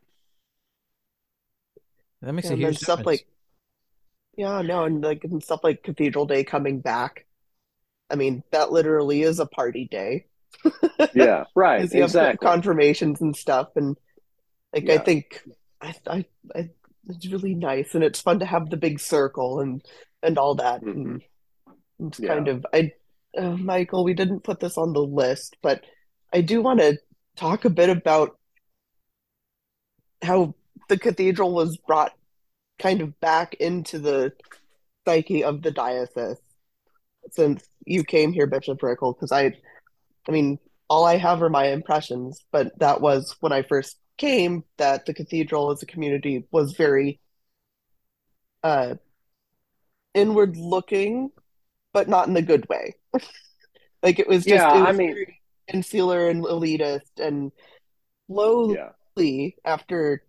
[2.23, 3.07] That makes and a then huge stuff difference.
[3.07, 3.27] like
[4.37, 7.27] yeah no and like and stuff like cathedral day coming back
[8.11, 10.27] i mean that literally is a party day
[11.13, 11.87] Yeah, right.
[11.87, 12.39] because you have Exactly.
[12.41, 13.97] confirmations and stuff and
[14.75, 15.43] like i think
[15.83, 16.27] I, I
[16.57, 16.71] i
[17.09, 19.83] it's really nice and it's fun to have the big circle and
[20.23, 20.93] and all that Mhm.
[20.95, 21.23] and
[22.01, 22.29] it's Yeah.
[22.29, 22.93] kind of i
[23.39, 25.85] uh, michael we didn't put this on the list but
[26.33, 26.99] i do want to
[27.37, 28.39] talk a bit about
[30.23, 30.55] how
[30.89, 32.13] the cathedral was brought
[32.79, 34.33] kind of back into the
[35.07, 36.37] psyche of the diocese
[37.31, 39.55] since you came here, Bishop Rickel, because I,
[40.29, 44.65] I mean, all I have are my impressions, but that was when I first came
[44.79, 47.21] that the cathedral as a community was very
[48.65, 48.95] uh
[50.15, 51.31] inward looking,
[51.93, 52.95] but not in the good way.
[54.01, 55.27] Like it was just Yeah, it I mean-
[55.67, 57.51] insular and elitist and
[58.31, 59.73] slowly Yeah.
[59.73, 60.23] after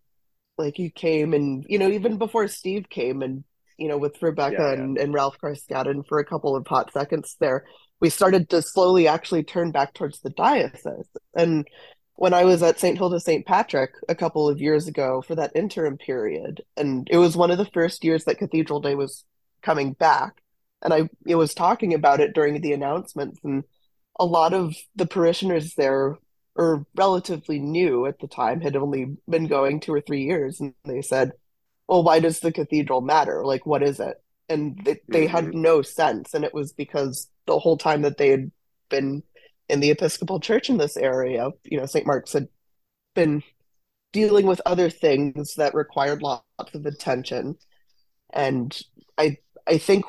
[0.60, 3.44] like you came and you know even before Steve came and
[3.78, 4.84] you know with Rebecca Yeah, yeah.
[4.84, 7.66] and, and Ralph Carskaddon for a couple of hot seconds there
[8.02, 11.68] we started to slowly actually turn back towards the diocese and
[12.16, 12.98] when I was at St.
[12.98, 13.46] Hilda St.
[13.46, 17.58] Patrick a couple of years ago for that interim period and it was one of
[17.58, 19.26] the first years that Cathedral Day was
[19.64, 20.34] coming back
[20.82, 23.64] and I it was talking about it during the announcements and
[24.20, 26.18] a lot of the parishioners there
[26.56, 30.74] or relatively new at the time, had only been going two or three years, and
[30.86, 31.32] they said,
[31.88, 33.46] "Well, why does the cathedral matter?
[33.46, 37.60] Like, what is it?" And they, they had no sense, and it was because the
[37.60, 38.52] whole time that they had
[38.90, 39.24] been
[39.70, 42.06] in the Episcopal Church in this area, you know, St.
[42.08, 42.48] Mark's had
[43.16, 43.44] been
[44.14, 47.58] dealing with other things that required lots of attention,
[48.32, 48.80] and
[49.18, 50.06] I I think.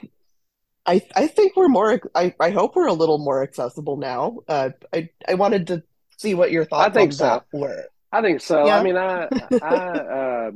[0.87, 4.39] I, I think we're more I, I hope we're a little more accessible now.
[4.49, 5.83] Uh, I I wanted to
[6.21, 7.25] see what your thoughts I think on so.
[7.25, 7.85] that were.
[8.13, 8.67] I think so.
[8.67, 8.79] Yeah.
[8.79, 9.29] I mean, I,
[9.63, 10.51] I, uh,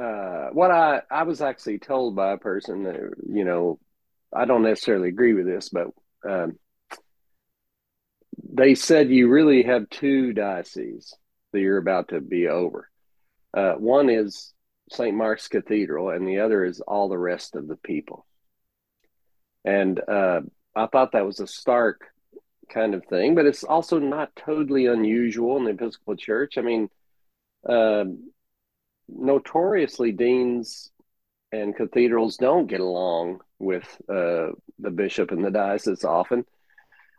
[0.00, 3.80] uh, what I, I was actually told by a person that, you know,
[4.34, 5.88] I don't necessarily agree with this, but,
[6.28, 6.58] um,
[8.54, 11.14] they said you really have two dioceses
[11.52, 12.88] that you're about to be over.
[13.54, 14.52] Uh, one is
[14.90, 15.16] St.
[15.16, 18.26] Mark's Cathedral, and the other is all the rest of the people.
[19.64, 20.40] And uh,
[20.74, 22.11] I thought that was a stark
[22.68, 26.58] kind of thing, but it's also not totally unusual in the Episcopal Church.
[26.58, 26.88] I mean,
[27.68, 28.30] um,
[29.08, 30.90] notoriously, deans
[31.50, 36.44] and cathedrals don't get along with uh, the bishop and the diocese often.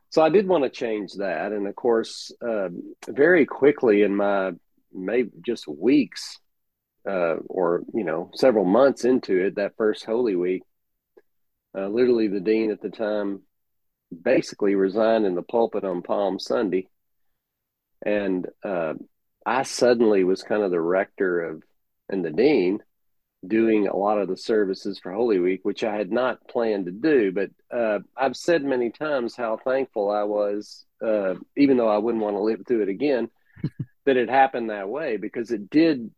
[0.10, 1.52] So I did want to change that.
[1.52, 4.52] And of course, um very quickly in my
[4.92, 6.40] maybe just weeks
[7.08, 10.64] uh, or, you know, several months into it, that first Holy Week,
[11.76, 13.42] Uh, literally, the dean at the time
[14.22, 16.88] basically resigned in the pulpit on Palm Sunday,
[18.06, 18.94] and uh,
[19.46, 21.64] I suddenly was kind of the rector of
[22.10, 22.80] and the dean
[23.46, 26.92] doing a lot of the services for Holy Week, which I had not planned to
[26.92, 27.32] do.
[27.32, 32.24] But uh, I've said many times how thankful I was, uh, even though I wouldn't
[32.24, 33.30] want to live through it again,
[34.06, 36.12] that it happened that way because it did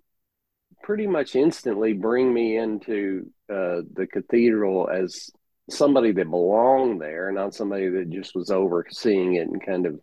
[0.83, 5.31] pretty much instantly bring me into uh, the cathedral as
[5.69, 9.99] somebody that belonged there, not somebody that just was overseeing it and kind of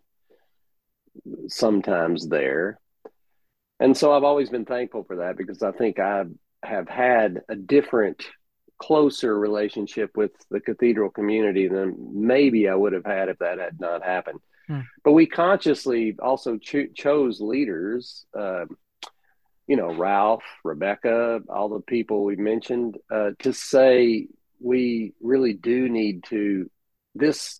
[1.47, 2.79] sometimes there.
[3.79, 6.25] And so I've always been thankful for that because I think I
[6.63, 8.23] have had a different,
[8.83, 13.79] closer relationship with the cathedral community than maybe I would have had if that had
[13.79, 14.39] not happened.
[14.67, 14.81] Hmm.
[15.05, 18.65] But we consciously also cho- chose leaders, uh,
[19.67, 24.27] you know, Ralph, Rebecca, all the people we mentioned, uh, to say
[24.63, 26.69] we really do need to
[27.15, 27.59] this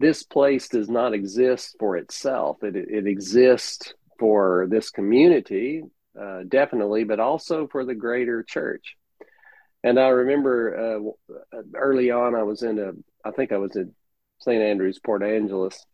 [0.00, 2.62] this place does not exist for itself.
[2.62, 5.82] It, it exists for this community,
[6.18, 8.96] uh, definitely, but also for the greater church.
[9.84, 12.92] And I remember uh, early on, I was in a,
[13.28, 13.94] I think I was in
[14.40, 14.62] St.
[14.62, 15.84] Andrews, Port Angeles,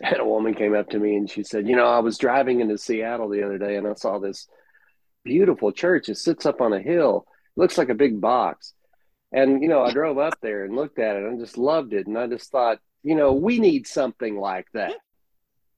[0.00, 2.60] and a woman came up to me and she said, You know, I was driving
[2.60, 4.48] into Seattle the other day and I saw this
[5.24, 6.08] beautiful church.
[6.08, 8.74] It sits up on a hill, it looks like a big box.
[9.32, 12.06] And, you know, I drove up there and looked at it and just loved it.
[12.06, 14.94] And I just thought, you know, we need something like that.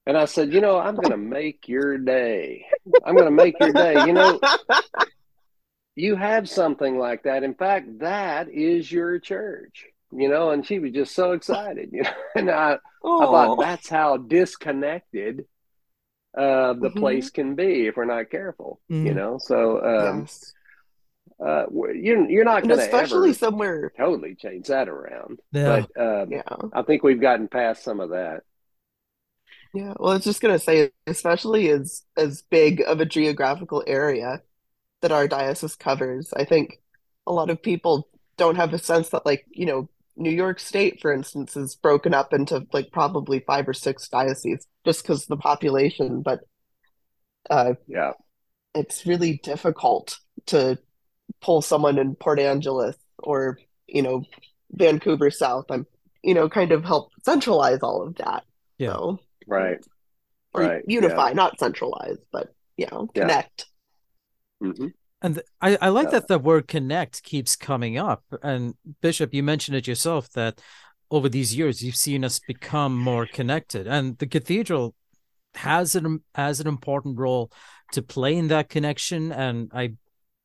[0.07, 2.67] And I said, you know, I'm going to make your day.
[3.05, 4.07] I'm going to make your day.
[4.07, 4.41] You know,
[5.95, 7.43] you have something like that.
[7.43, 12.03] In fact, that is your church, you know, and she was just so excited, you
[12.03, 15.45] know, and I, I thought that's how disconnected
[16.37, 16.99] uh, the mm-hmm.
[16.99, 19.07] place can be if we're not careful, mm-hmm.
[19.07, 19.39] you know?
[19.39, 20.55] So, um, yes
[21.44, 25.40] uh, you're you're not going to especially somewhere totally change that around.
[25.53, 25.87] Yeah.
[25.94, 28.42] But um, yeah, I think we've gotten past some of that.
[29.72, 33.85] Yeah, well, I was just going to say, especially as as big of a geographical
[33.87, 34.42] area
[35.00, 36.81] that our diocese covers, I think
[37.26, 41.00] a lot of people don't have a sense that, like, you know, New York State,
[41.00, 45.37] for instance, is broken up into like probably five or six dioceses just because the
[45.37, 46.22] population.
[46.22, 46.40] But
[47.48, 48.12] uh, yeah,
[48.74, 50.79] it's really difficult to
[51.40, 54.23] pull someone in Port Angeles or you know
[54.73, 55.66] Vancouver South.
[55.71, 55.87] I'm
[56.23, 58.45] you know kind of help centralize all of that.
[58.79, 58.93] Yeah.
[58.93, 59.79] So, right.
[60.53, 60.83] Or right.
[60.87, 61.35] unify, yeah.
[61.35, 63.66] not centralize, but you know connect.
[64.61, 64.69] Yeah.
[64.69, 64.87] Mm-hmm.
[65.23, 66.11] And I, I like yeah.
[66.12, 68.25] that the word connect keeps coming up.
[68.43, 70.61] And Bishop, you mentioned it yourself that
[71.11, 73.87] over these years you've seen us become more connected.
[73.87, 74.95] And the cathedral
[75.57, 77.51] has an has an important role
[77.93, 79.33] to play in that connection.
[79.33, 79.95] And I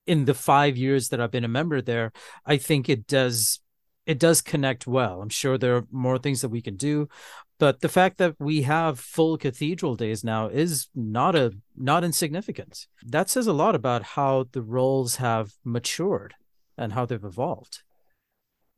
[0.08, 2.12] in the five years that I've been a member there,
[2.46, 3.60] I think it does
[4.06, 5.22] it does connect well.
[5.22, 7.10] I'm sure there are more things that we can do,
[7.58, 12.88] but the fact that we have full cathedral days now is not a not insignificant.
[13.04, 16.36] That says a lot about how the roles have matured
[16.78, 17.82] and how they've evolved.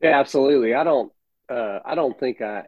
[0.00, 0.74] Yeah, absolutely.
[0.74, 1.12] I don't
[1.50, 2.64] uh, I don't think I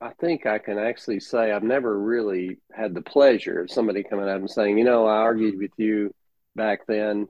[0.00, 4.28] I think I can actually say I've never really had the pleasure of somebody coming
[4.28, 6.14] up and saying, you know, I argued with you
[6.56, 7.28] back then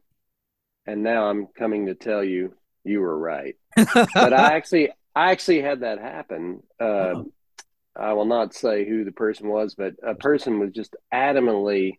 [0.91, 3.57] and now I'm coming to tell you you were right.
[3.77, 6.63] but I actually I actually had that happen.
[6.81, 7.33] Uh, oh.
[7.97, 11.99] I will not say who the person was, but a person was just adamantly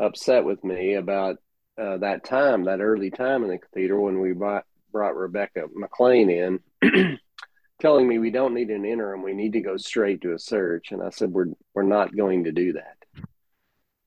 [0.00, 1.36] upset with me about
[1.80, 6.30] uh, that time, that early time in the cathedral when we brought, brought Rebecca McLean
[6.30, 6.60] in,
[7.80, 10.92] telling me we don't need an interim, we need to go straight to a search.
[10.92, 13.03] And I said, we're we're not going to do that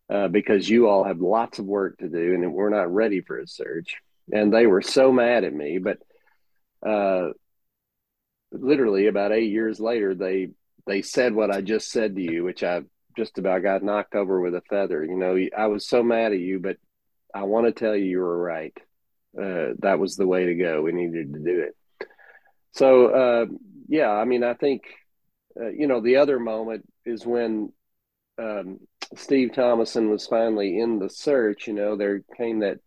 [0.10, 3.40] uh, because you all have lots of work to do and we're not ready for
[3.40, 3.96] a search.
[4.32, 6.00] And they were so mad at me, but
[6.86, 7.30] uh,
[8.52, 10.50] literally about eight years later, they
[10.86, 12.82] they said what I just said to you, which I
[13.18, 15.04] just about got knocked over with a feather.
[15.04, 16.78] You know, I was so mad at you, but
[17.34, 18.78] I want to tell you you were right.
[19.38, 20.82] Uh, that was the way to go.
[20.82, 21.76] We needed to do it.
[22.72, 23.46] So, uh,
[23.88, 24.84] yeah, I mean, I think,
[25.60, 27.72] uh, you know, the other moment is when
[28.40, 28.80] um,
[29.16, 32.80] Steve Thomason was finally in the search, you know, there came that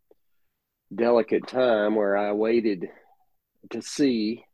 [0.94, 2.88] delicate time where I waited
[3.70, 4.44] to see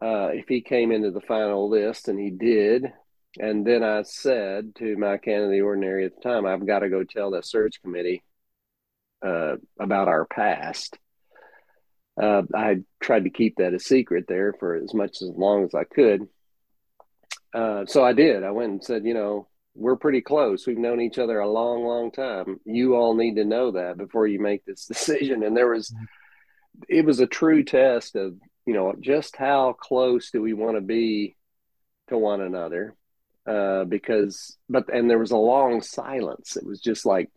[0.00, 2.86] uh, if he came into the final list, and he did.
[3.38, 6.88] And then I said to my of the ordinary at the time, I've got to
[6.88, 8.22] go tell the search committee
[9.24, 10.98] uh, about our past.
[12.20, 15.74] Uh, I tried to keep that a secret there for as much as long as
[15.74, 16.28] I could.
[17.52, 18.44] Uh, so I did.
[18.44, 20.66] I went and said, you know, we're pretty close.
[20.66, 22.60] We've known each other a long, long time.
[22.64, 25.42] You all need to know that before you make this decision.
[25.42, 25.92] And there was
[26.88, 28.34] it was a true test of
[28.66, 31.36] you know just how close do we want to be
[32.08, 32.94] to one another
[33.46, 37.30] uh, because but and there was a long silence it was just like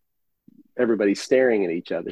[0.78, 2.12] everybody staring at each other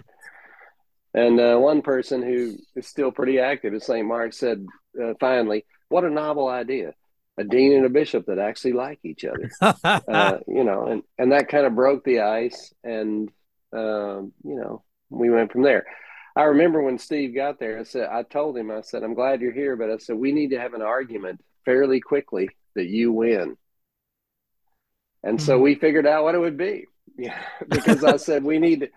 [1.14, 4.66] and uh, one person who is still pretty active at st mark said
[5.02, 6.94] uh, finally what a novel idea
[7.38, 11.32] a dean and a bishop that actually like each other uh, you know and and
[11.32, 13.30] that kind of broke the ice and
[13.74, 15.86] um, you know we went from there
[16.36, 19.40] I remember when Steve got there, I said, I told him, I said, I'm glad
[19.40, 23.14] you're here, but I said, we need to have an argument fairly quickly that you
[23.14, 23.56] win.
[25.24, 25.46] And mm-hmm.
[25.46, 26.86] so we figured out what it would be.
[27.18, 28.90] Yeah, because I said we need to,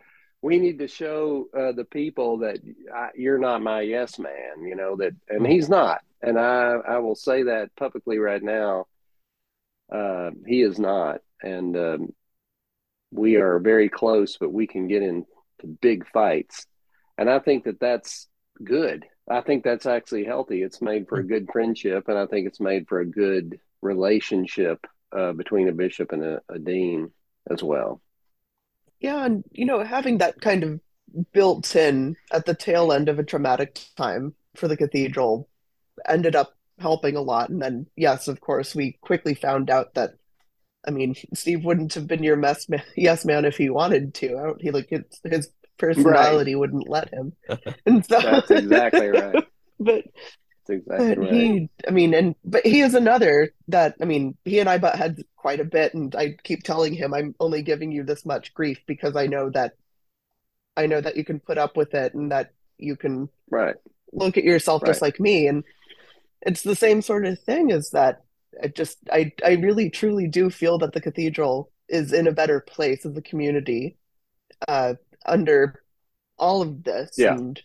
[0.43, 2.59] we need to show uh, the people that
[2.95, 6.99] I, you're not my yes man, you know that, and he's not, and I I
[6.99, 8.87] will say that publicly right now.
[9.91, 12.13] Uh, he is not, and um,
[13.11, 15.27] we are very close, but we can get into
[15.81, 16.67] big fights
[17.19, 18.29] and I think that that's
[18.63, 19.05] good.
[19.29, 20.63] I think that's actually healthy.
[20.63, 24.87] It's made for a good friendship, and I think it's made for a good relationship
[25.15, 27.11] uh, between a bishop and a, a dean
[27.51, 28.01] as well.
[29.01, 30.81] Yeah, and you know, having that kind of
[31.33, 35.49] built in at the tail end of a traumatic time for the cathedral
[36.07, 37.51] ended up helping a lot.
[37.51, 40.15] And then, yes, of course, we quickly found out that,
[40.87, 44.55] I mean, Steve wouldn't have been your mess man, yes man if he wanted to.
[44.61, 46.61] He like his, his personality right.
[46.61, 47.33] wouldn't let him.
[47.87, 49.45] And so that's exactly right.
[49.81, 50.05] but
[50.69, 51.33] that's exactly but right.
[51.33, 54.97] he, I mean, and but he is another that I mean, he and I butt
[54.97, 58.55] heads quite a bit, and I keep telling him I'm only giving you this much
[58.55, 59.75] grief because I know that
[60.77, 63.77] I know that you can put up with it and that you can right
[64.13, 64.89] look at yourself right.
[64.89, 65.65] just like me, and
[66.43, 67.71] it's the same sort of thing.
[67.71, 68.23] Is that
[68.63, 72.61] I just I I really truly do feel that the cathedral is in a better
[72.61, 73.97] place as a community
[74.67, 74.95] uh,
[75.25, 75.83] under
[76.39, 77.13] all of this.
[77.17, 77.35] Yeah.
[77.35, 77.61] And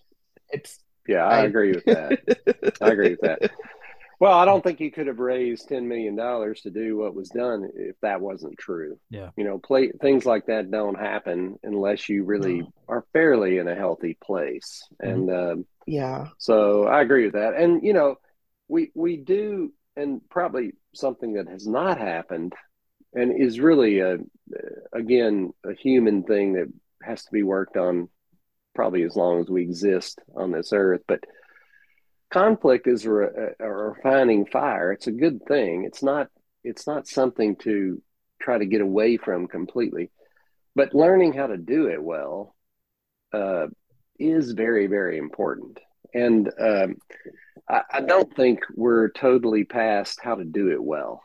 [0.50, 2.76] it's yeah, I, I agree with that.
[2.82, 3.52] I agree with that.
[4.24, 7.28] Well, I don't think you could have raised ten million dollars to do what was
[7.28, 8.98] done if that wasn't true.
[9.10, 12.74] Yeah, you know, play things like that don't happen unless you really no.
[12.88, 14.88] are fairly in a healthy place.
[15.04, 15.12] Mm-hmm.
[15.12, 17.56] And um, yeah, so I agree with that.
[17.56, 18.16] And you know,
[18.70, 22.54] we we do, and probably something that has not happened,
[23.14, 24.20] and is really a
[24.94, 28.08] again a human thing that has to be worked on
[28.76, 31.02] probably as long as we exist on this earth.
[31.08, 31.24] But
[32.32, 34.92] conflict is a, a, refining fire.
[34.92, 35.84] It's a good thing.
[35.86, 36.30] It's not.
[36.64, 38.02] It's not something to
[38.42, 40.12] try to get away from completely.
[40.76, 42.56] But learning how to do it well
[43.34, 43.68] uh,
[44.20, 45.80] is very, very important.
[46.14, 46.96] And um,
[47.70, 51.22] I, I, don't think we're totally past how to do it well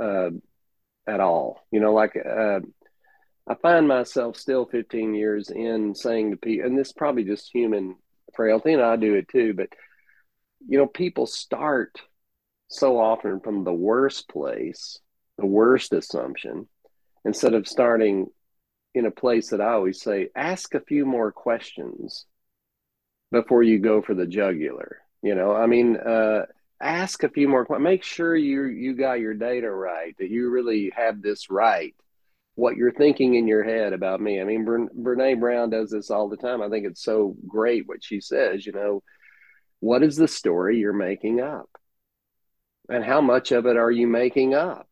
[0.00, 0.30] uh,
[1.06, 1.60] at all.
[1.70, 2.60] You know, like uh,
[3.46, 7.50] I find myself still 15 years in saying to people, and this is probably just
[7.52, 7.96] human
[8.34, 9.68] frailty, and I do it too, but
[10.68, 12.00] you know, people start
[12.68, 15.00] so often from the worst place,
[15.38, 16.68] the worst assumption,
[17.24, 18.28] instead of starting
[18.94, 22.26] in a place that I always say, ask a few more questions
[23.32, 24.98] before you go for the jugular.
[25.22, 26.46] You know, I mean, uh,
[26.80, 27.66] ask a few more.
[27.78, 31.94] Make sure you you got your data right, that you really have this right
[32.54, 34.40] what you're thinking in your head about me.
[34.40, 36.60] I mean, Brene Brown does this all the time.
[36.60, 38.66] I think it's so great what she says.
[38.66, 39.02] You know,
[39.80, 41.68] what is the story you're making up?
[42.88, 44.86] And how much of it are you making up?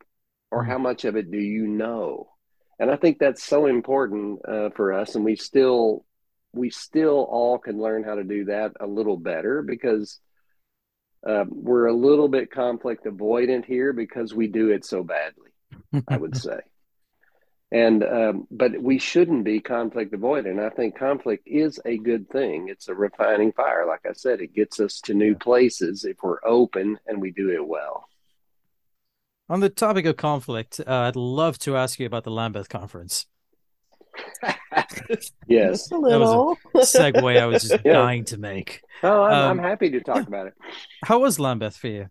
[0.51, 2.31] Or how much of it do you know?
[2.79, 5.15] And I think that's so important uh, for us.
[5.15, 6.05] And we still,
[6.53, 10.19] we still all can learn how to do that a little better because
[11.29, 15.51] uh, we're a little bit conflict avoidant here because we do it so badly,
[16.09, 16.59] I would say
[17.73, 20.65] and um, but we shouldn't be conflict avoidant.
[20.65, 22.69] I think conflict is a good thing.
[22.69, 23.87] It's a refining fire.
[23.87, 27.51] Like I said, it gets us to new places if we're open and we do
[27.51, 28.09] it well.
[29.49, 33.27] On the topic of conflict, uh, I'd love to ask you about the Lambeth conference.
[35.47, 37.93] yes, a little that was a segue I was just yeah.
[37.93, 38.83] dying to make.
[39.03, 40.23] Oh, I'm, um, I'm happy to talk yeah.
[40.23, 40.55] about it.
[41.05, 42.09] How was Lambeth for you?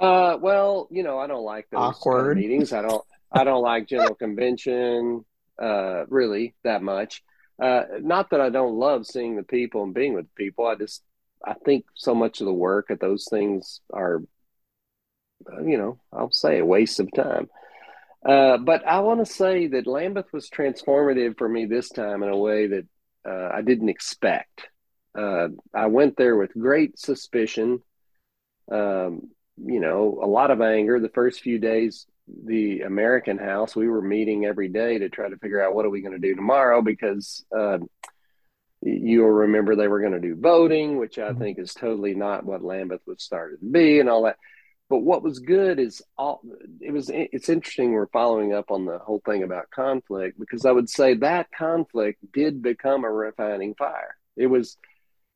[0.00, 2.72] Uh, well, you know, I don't like those awkward kind of meetings.
[2.72, 3.04] I don't.
[3.32, 5.24] I don't like general convention
[5.60, 7.22] uh, really that much.
[7.60, 10.66] Uh, not that I don't love seeing the people and being with people.
[10.66, 11.02] I just
[11.44, 14.22] I think so much of the work at those things are,
[15.50, 17.48] uh, you know, I'll say a waste of time.
[18.26, 22.28] Uh, but I want to say that Lambeth was transformative for me this time in
[22.28, 22.86] a way that
[23.26, 24.68] uh, I didn't expect.
[25.16, 27.82] Uh, I went there with great suspicion.
[28.70, 31.00] Um, you know, a lot of anger.
[31.00, 32.06] The first few days
[32.44, 35.90] the American House, we were meeting every day to try to figure out what are
[35.90, 37.78] we going to do tomorrow because uh,
[38.82, 41.38] You'll remember they were going to do voting, which I mm-hmm.
[41.38, 44.36] think is totally not what Lambeth was started to be, and all that.
[44.88, 46.40] But what was good is all
[46.80, 47.10] it was.
[47.12, 51.14] It's interesting we're following up on the whole thing about conflict because I would say
[51.14, 54.16] that conflict did become a refining fire.
[54.36, 54.78] It was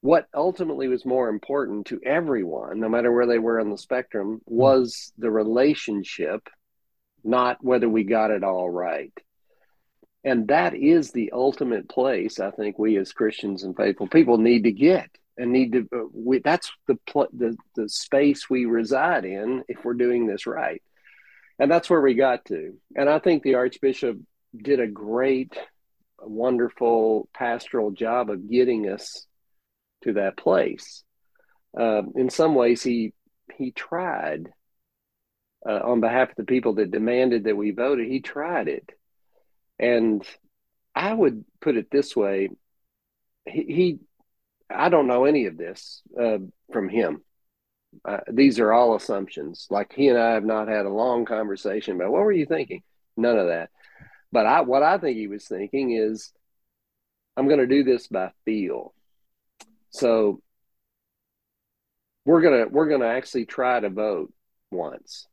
[0.00, 4.40] what ultimately was more important to everyone, no matter where they were on the spectrum,
[4.46, 6.48] was the relationship,
[7.24, 9.12] not whether we got it all right.
[10.22, 14.64] And that is the ultimate place i think we as christians and faithful people need
[14.64, 19.24] to get and need to uh, we, that's the, pl- the the space we reside
[19.24, 20.82] in if we're doing this right.
[21.58, 22.74] And that's where we got to.
[22.96, 24.18] And i think the archbishop
[24.56, 25.56] did a great
[26.20, 29.26] wonderful pastoral job of getting us
[30.04, 31.02] to that place.
[31.78, 33.12] Uh, in some ways he
[33.56, 34.48] he tried
[35.68, 38.92] uh, on behalf of the people that demanded that we voted he tried it
[39.78, 40.24] and
[40.94, 42.50] I would put it this way:
[43.46, 43.98] he, he
[44.70, 46.38] I don't know any of this uh,
[46.72, 47.22] from him.
[48.04, 49.66] Uh, these are all assumptions.
[49.70, 52.82] Like he and I have not had a long conversation about what were you thinking.
[53.16, 53.70] None of that.
[54.32, 56.32] But I, what I think he was thinking is,
[57.36, 58.92] I'm going to do this by feel.
[59.90, 60.40] So
[62.24, 64.32] we're gonna we're gonna actually try to vote
[64.72, 65.28] once,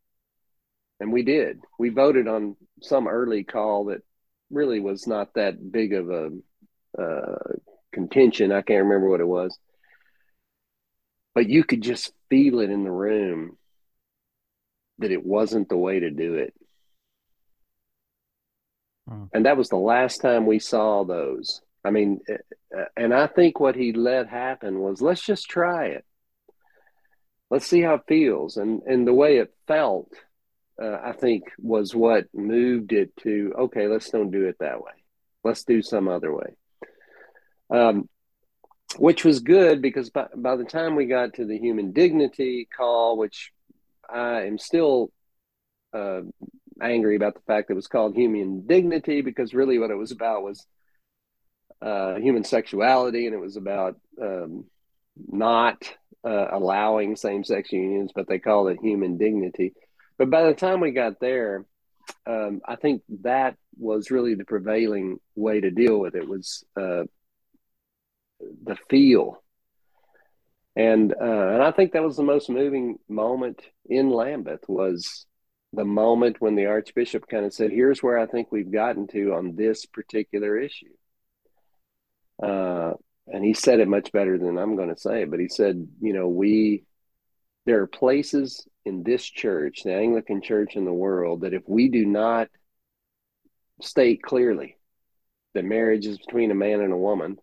[1.01, 1.61] and we did.
[1.79, 4.03] We voted on some early call that
[4.51, 6.29] really was not that big of a
[7.01, 7.53] uh,
[7.91, 8.51] contention.
[8.51, 9.57] I can't remember what it was,
[11.33, 13.57] but you could just feel it in the room
[14.99, 16.53] that it wasn't the way to do it.
[19.09, 19.23] Hmm.
[19.33, 21.61] And that was the last time we saw those.
[21.83, 25.87] I mean, uh, uh, and I think what he let happen was let's just try
[25.87, 26.05] it.
[27.49, 28.57] Let's see how it feels.
[28.57, 30.11] And and the way it felt
[30.81, 34.91] uh, I think was what moved it to okay, let's don't do it that way.
[35.43, 36.55] Let's do some other way.
[37.69, 38.09] Um,
[38.97, 43.17] which was good because by, by the time we got to the human dignity call,
[43.17, 43.51] which
[44.09, 45.11] I am still
[45.93, 46.21] uh,
[46.81, 50.11] angry about the fact that it was called human dignity because really what it was
[50.11, 50.65] about was
[51.81, 54.65] uh, human sexuality and it was about um,
[55.27, 55.81] not
[56.23, 59.73] uh, allowing same sex unions, but they called it human dignity.
[60.21, 61.65] But by the time we got there,
[62.27, 67.05] um, I think that was really the prevailing way to deal with it was uh,
[68.39, 69.41] the feel,
[70.75, 75.25] and uh, and I think that was the most moving moment in Lambeth was
[75.73, 79.33] the moment when the Archbishop kind of said, "Here's where I think we've gotten to
[79.33, 80.93] on this particular issue."
[82.43, 82.93] Uh,
[83.25, 85.87] and he said it much better than I'm going to say it, but he said,
[85.99, 86.83] "You know, we
[87.65, 91.89] there are places in this church, the Anglican church in the world, that if we
[91.89, 92.49] do not
[93.81, 94.77] state clearly
[95.53, 97.37] that marriage is between a man and a woman,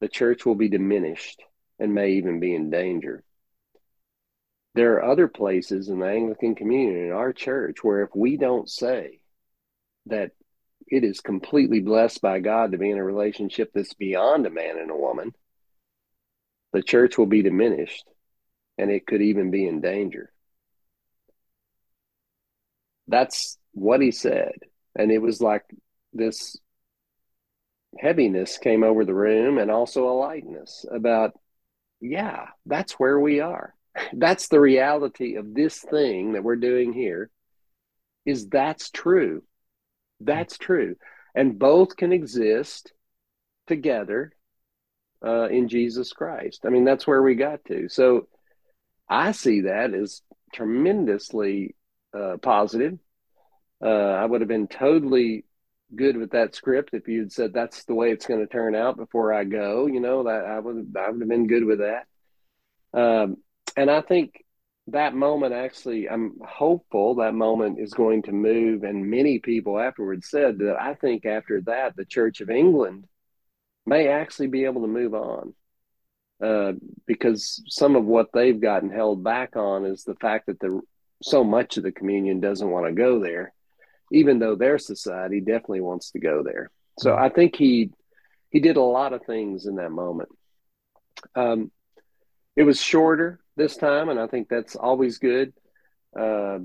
[0.00, 1.42] the church will be diminished
[1.78, 3.22] and may even be in danger.
[4.74, 8.68] There are other places in the Anglican community, in our church, where if we don't
[8.68, 9.20] say
[10.06, 10.32] that
[10.86, 14.78] it is completely blessed by God to be in a relationship that's beyond a man
[14.78, 15.34] and a woman,
[16.72, 18.04] the church will be diminished
[18.78, 20.32] and it could even be in danger.
[23.08, 24.52] That's what he said.
[24.96, 25.64] And it was like
[26.12, 26.56] this
[27.98, 31.32] heaviness came over the room and also a lightness about,
[32.00, 33.74] yeah, that's where we are.
[34.12, 37.30] That's the reality of this thing that we're doing here
[38.24, 39.42] is that's true.
[40.20, 40.94] That's true.
[41.34, 42.92] And both can exist
[43.66, 44.32] together
[45.24, 46.60] uh, in Jesus Christ.
[46.64, 47.88] I mean, that's where we got to.
[47.88, 48.28] So
[49.08, 51.74] I see that as tremendously
[52.12, 52.98] uh, positive.
[53.82, 55.44] Uh, I would have been totally
[55.94, 58.96] good with that script if you'd said that's the way it's going to turn out
[58.96, 59.86] before I go.
[59.86, 62.06] You know that I would I would have been good with that.
[62.92, 63.36] Um,
[63.76, 64.44] and I think
[64.88, 68.84] that moment actually, I'm hopeful that moment is going to move.
[68.84, 73.04] And many people afterwards said that I think after that, the Church of England
[73.86, 75.54] may actually be able to move on.
[76.42, 76.72] Uh,
[77.06, 80.80] because some of what they've gotten held back on is the fact that the
[81.20, 83.52] so much of the communion doesn't want to go there,
[84.12, 86.70] even though their society definitely wants to go there.
[87.00, 87.90] So I think he
[88.50, 90.28] he did a lot of things in that moment.
[91.34, 91.70] Um,
[92.56, 95.52] it was shorter this time, and I think that's always good.
[96.18, 96.60] Uh,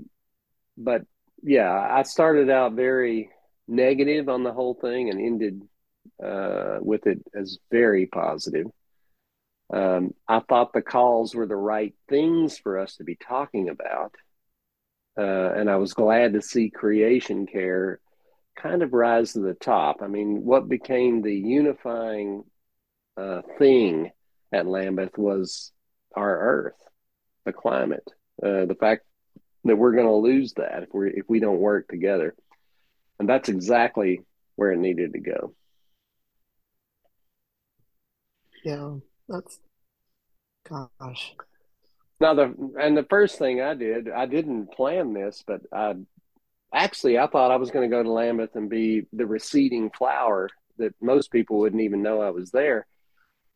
[0.78, 1.04] but
[1.42, 3.30] yeah, I started out very
[3.68, 5.62] negative on the whole thing and ended
[6.24, 8.68] uh, with it as very positive.
[9.72, 14.16] Um, I thought the calls were the right things for us to be talking about.
[15.18, 18.00] Uh, and I was glad to see creation care
[18.56, 19.98] kind of rise to the top.
[20.02, 22.44] I mean, what became the unifying
[23.18, 24.12] uh, thing
[24.52, 25.72] at Lambeth was
[26.16, 26.82] our earth,
[27.46, 28.08] the climate,
[28.42, 29.04] uh, the fact
[29.66, 32.36] that we're going to lose that if we if we don't work together,
[33.20, 34.22] and that's exactly
[34.56, 35.54] where it needed to go.
[38.64, 38.96] Yeah,
[39.28, 39.60] that's
[40.68, 41.34] gosh.
[42.20, 45.96] Now the and the first thing I did, I didn't plan this, but I
[46.74, 50.50] actually I thought I was going to go to Lambeth and be the receding flower
[50.78, 52.88] that most people wouldn't even know I was there.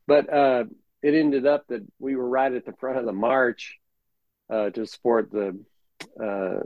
[0.05, 0.65] But uh,
[1.01, 3.77] it ended up that we were right at the front of the march
[4.49, 5.59] uh, to support the
[6.21, 6.63] uh,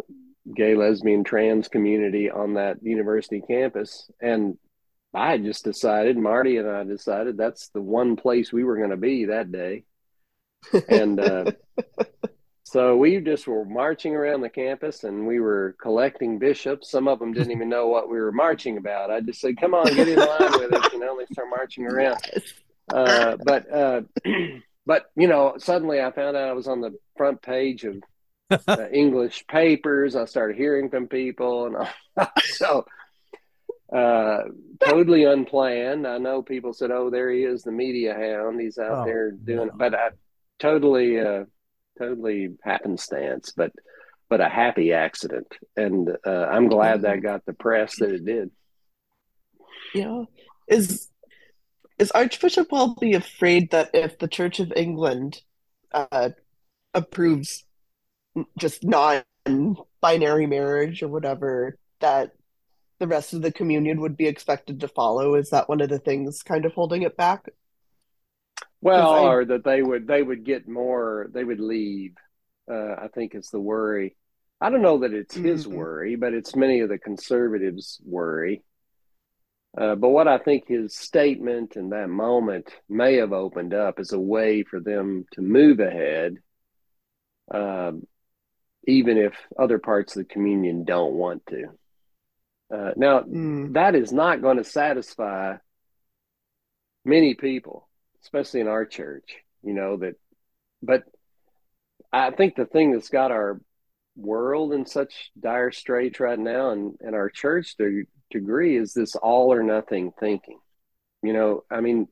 [0.55, 4.09] gay, lesbian, trans community on that university campus.
[4.21, 4.57] And
[5.13, 8.97] I just decided, Marty and I decided that's the one place we were going to
[8.97, 9.83] be that day.
[10.87, 11.51] And uh,
[12.63, 16.89] so we just were marching around the campus and we were collecting bishops.
[16.89, 19.11] Some of them didn't even know what we were marching about.
[19.11, 20.93] I just said, come on, get in line with us.
[20.93, 22.17] You know, they start marching around.
[22.93, 24.01] Uh, but, uh,
[24.85, 28.01] but, you know, suddenly I found out I was on the front page of
[28.67, 30.15] uh, English papers.
[30.15, 31.67] I started hearing from people.
[31.67, 32.85] And I, so,
[33.91, 34.43] uh,
[34.83, 36.07] totally unplanned.
[36.07, 38.59] I know people said, "Oh, there he is, the media hound.
[38.59, 40.09] He's out oh, there doing it," but I
[40.59, 41.45] totally, uh,
[41.99, 43.71] totally happenstance, but
[44.29, 48.51] but a happy accident, and uh, I'm glad that got the press that it did.
[49.93, 50.23] Yeah,
[50.67, 51.09] is
[51.99, 55.41] is Archbishop Welby afraid that if the Church of England
[55.93, 56.29] uh,
[56.93, 57.65] approves
[58.57, 62.31] just non-binary marriage or whatever, that
[63.01, 65.33] the rest of the communion would be expected to follow?
[65.33, 67.49] Is that one of the things kind of holding it back?
[68.79, 72.13] Well, I, or that they would they would get more, they would leave.
[72.71, 74.15] Uh, I think is the worry.
[74.61, 75.77] I don't know that it's his mm-hmm.
[75.77, 78.61] worry, but it's many of the conservatives' worry.
[79.75, 84.13] Uh, but what I think his statement and that moment may have opened up is
[84.13, 86.35] a way for them to move ahead,
[87.51, 87.93] uh,
[88.85, 91.69] even if other parts of the communion don't want to.
[92.73, 93.73] Uh, now, mm.
[93.73, 95.55] that is not going to satisfy
[97.03, 97.89] many people
[98.23, 100.15] especially in our church, you know, that,
[100.81, 101.03] but
[102.11, 103.59] I think the thing that's got our
[104.15, 109.15] world in such dire straits right now and, and our church to degree is this
[109.15, 110.59] all or nothing thinking.
[111.23, 112.07] You know, I mean,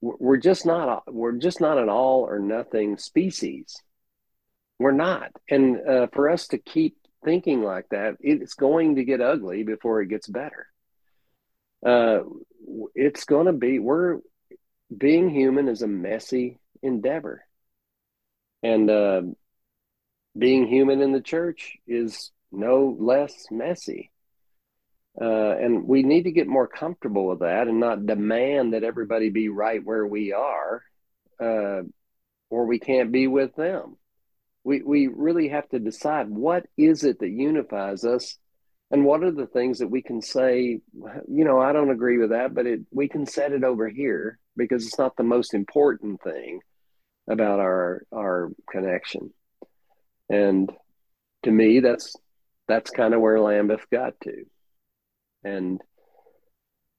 [0.00, 3.76] we're just not we're just not an all or nothing species.
[4.78, 9.20] We're not, and uh, for us to keep thinking like that, it's going to get
[9.20, 10.66] ugly before it gets better.
[11.84, 12.20] Uh,
[12.94, 14.18] it's going to be we're
[14.96, 17.44] being human is a messy endeavor.
[18.62, 19.22] And uh,
[20.36, 24.10] being human in the church is no less messy.
[25.20, 29.28] Uh, and we need to get more comfortable with that and not demand that everybody
[29.28, 30.82] be right where we are,
[31.40, 31.82] uh,
[32.48, 33.96] or we can't be with them.
[34.64, 38.36] We, we really have to decide what is it that unifies us
[38.90, 40.80] and what are the things that we can say
[41.28, 44.38] you know i don't agree with that but it we can set it over here
[44.56, 46.60] because it's not the most important thing
[47.28, 49.32] about our our connection.
[50.28, 50.70] And
[51.44, 52.14] to me that's
[52.68, 54.44] that's kind of where lambeth got to.
[55.44, 55.80] And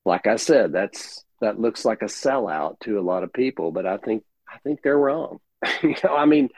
[0.03, 3.85] like i said that's that looks like a sellout to a lot of people but
[3.85, 5.39] i think i think they're wrong.
[5.83, 6.49] You know i mean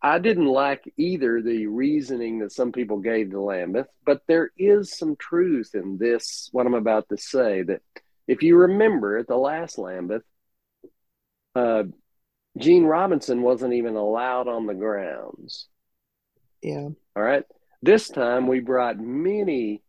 [0.00, 4.96] I didn't like either the reasoning that some people gave to Lambeth, but there is
[4.96, 7.62] some truth in this, what I'm about to say.
[7.62, 7.82] That
[8.26, 10.22] if you remember at the last Lambeth,
[11.54, 11.84] uh,
[12.56, 15.68] Gene Robinson wasn't even allowed on the grounds.
[16.62, 16.88] Yeah.
[17.16, 17.44] All right.
[17.82, 19.82] This time we brought many,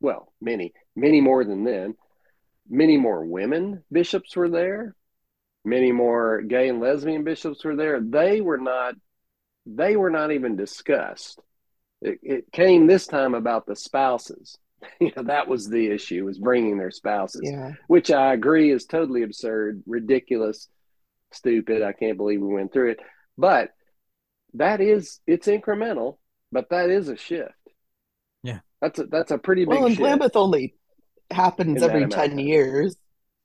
[0.00, 1.94] well, many, many more than then.
[2.68, 4.94] Many more women bishops were there
[5.64, 8.00] many more gay and lesbian bishops were there.
[8.00, 8.94] They were not
[9.66, 11.40] they were not even discussed.
[12.00, 14.56] It, it came this time about the spouses.
[15.00, 17.72] you know that was the issue was bringing their spouses, yeah.
[17.86, 20.68] which I agree is totally absurd, ridiculous,
[21.32, 21.82] stupid.
[21.82, 23.00] I can't believe we went through it,
[23.36, 23.70] but
[24.54, 26.16] that is it's incremental,
[26.50, 27.52] but that is a shift.
[28.42, 29.74] Yeah, that's a that's a pretty big.
[29.74, 30.02] Well, and shift.
[30.02, 30.74] Lambeth only
[31.30, 32.96] happens every ten years,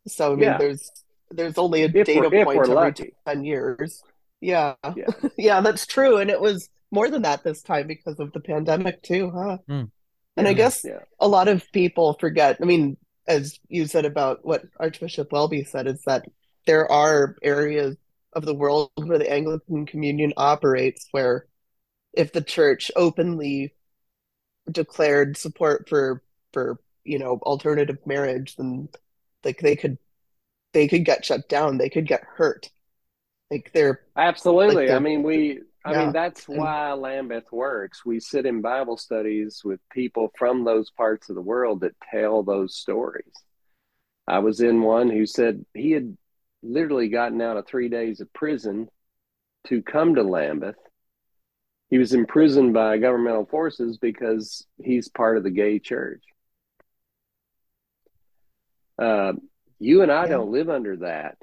[0.07, 0.57] so I mean, yeah.
[0.57, 0.89] there's
[1.31, 3.13] there's only a if data point every lucky.
[3.25, 4.03] 10 years.
[4.41, 4.75] Yeah.
[4.95, 5.07] Yeah.
[5.37, 6.17] yeah, that's true.
[6.17, 9.57] And it was more than that this time because of the pandemic too, huh?
[9.69, 9.91] Mm.
[10.37, 10.99] And I guess yeah.
[11.19, 12.57] a lot of people forget.
[12.61, 12.97] I mean,
[13.27, 16.25] as you said about what Archbishop Welby said, is that
[16.65, 17.95] there are areas
[18.33, 21.45] of the world where the Anglican Communion operates where
[22.13, 23.73] if the church openly
[24.69, 26.21] declared support for
[26.51, 28.89] for you know alternative marriage, then
[29.43, 29.97] like they could
[30.75, 32.69] they could get shut down, they could get hurt.
[33.49, 34.75] Like they're absolutely.
[34.75, 35.61] like they're, I mean, we.
[35.85, 36.03] I yeah.
[36.03, 38.03] mean, that's why Lambeth works.
[38.03, 42.41] We sit in Bible studies with people from those parts of the world that tell
[42.43, 43.31] those stories.
[44.27, 46.17] I was in one who said he had
[46.63, 48.89] literally gotten out of three days of prison
[49.67, 50.75] to come to Lambeth.
[51.91, 56.23] He was imprisoned by governmental forces because he's part of the gay church.
[58.97, 59.33] Uh,
[59.79, 60.29] you and I yeah.
[60.29, 61.37] don't live under that.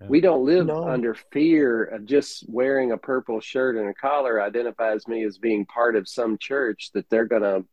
[0.00, 0.06] Yeah.
[0.08, 0.88] We don't live no.
[0.88, 5.66] under fear of just wearing a purple shirt and a collar identifies me as being
[5.66, 7.64] part of some church that they're going to,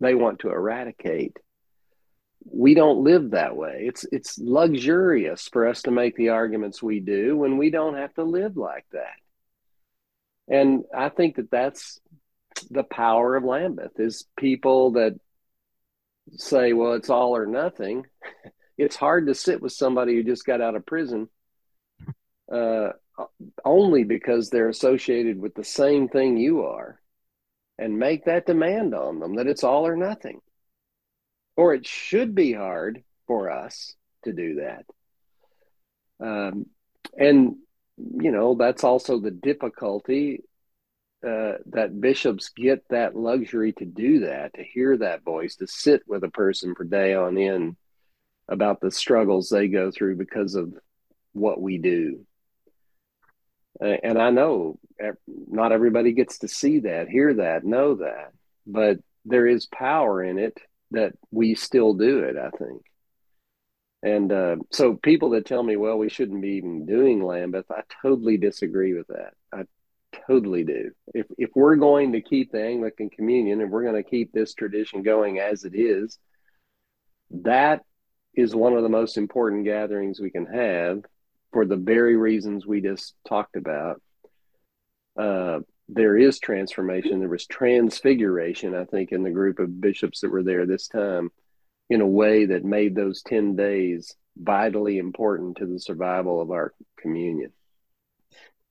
[0.00, 1.36] they want to eradicate.
[2.44, 3.86] We don't live that way.
[3.88, 8.14] It's it's luxurious for us to make the arguments we do when we don't have
[8.14, 9.16] to live like that.
[10.48, 12.00] And I think that that's
[12.70, 15.18] the power of Lambeth is people that
[16.32, 18.06] say, well, it's all or nothing.
[18.78, 21.28] It's hard to sit with somebody who just got out of prison
[22.52, 22.90] uh,
[23.64, 27.00] only because they're associated with the same thing you are
[27.78, 30.40] and make that demand on them that it's all or nothing.
[31.56, 34.84] Or it should be hard for us to do that.
[36.20, 36.66] Um,
[37.18, 37.56] and,
[37.96, 40.42] you know, that's also the difficulty
[41.26, 46.02] uh, that bishops get that luxury to do that, to hear that voice, to sit
[46.06, 47.76] with a person for day on end
[48.48, 50.72] about the struggles they go through because of
[51.32, 52.24] what we do.
[53.80, 54.78] And I know
[55.26, 58.32] not everybody gets to see that, hear that, know that,
[58.66, 60.58] but there is power in it
[60.92, 62.82] that we still do it, I think.
[64.02, 67.82] And uh, so people that tell me, well, we shouldn't be even doing Lambeth, I
[68.02, 69.32] totally disagree with that.
[69.52, 69.64] I
[70.26, 70.92] totally do.
[71.12, 74.54] If if we're going to keep the Anglican Communion and we're going to keep this
[74.54, 76.18] tradition going as it is,
[77.30, 77.82] that
[78.36, 81.02] is one of the most important gatherings we can have
[81.52, 84.00] for the very reasons we just talked about.
[85.18, 87.20] Uh, there is transformation.
[87.20, 91.30] There was transfiguration, I think, in the group of bishops that were there this time
[91.88, 96.74] in a way that made those 10 days vitally important to the survival of our
[96.98, 97.52] communion.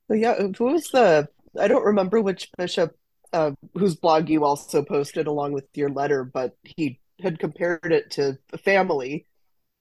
[0.09, 1.27] Yeah, who was the
[1.59, 2.95] I don't remember which bishop
[3.33, 8.11] uh, whose blog you also posted along with your letter, but he had compared it
[8.11, 9.25] to family,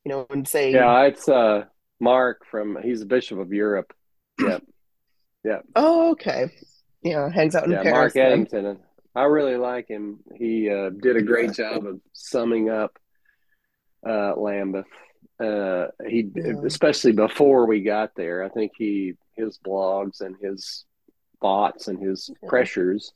[0.04, 1.64] you know, and say, "Yeah, it's uh,
[2.00, 3.92] Mark from he's a bishop of Europe."
[4.40, 4.62] Yep,
[5.44, 5.58] yeah.
[5.74, 6.50] Oh, okay.
[7.02, 8.14] Yeah, hangs out in yeah, Paris.
[8.14, 8.78] Mark Edington.
[9.14, 10.20] I really like him.
[10.34, 12.98] He uh, did a great job of summing up
[14.06, 14.86] uh, Lambeth.
[15.38, 16.54] Uh, he, yeah.
[16.64, 20.84] especially before we got there, I think he his blogs and his
[21.40, 23.12] thoughts and his pressures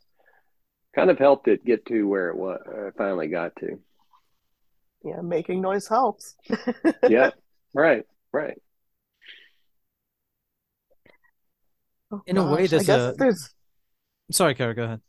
[0.95, 3.78] kind of helped it get to where it was, uh, finally got to.
[5.05, 6.34] Yeah, making noise helps.
[7.09, 7.30] yeah,
[7.74, 8.61] right, right.
[12.11, 13.14] Oh, In gosh, a way, there's a.
[13.16, 13.55] There's...
[14.30, 15.01] Sorry, Kara, go ahead.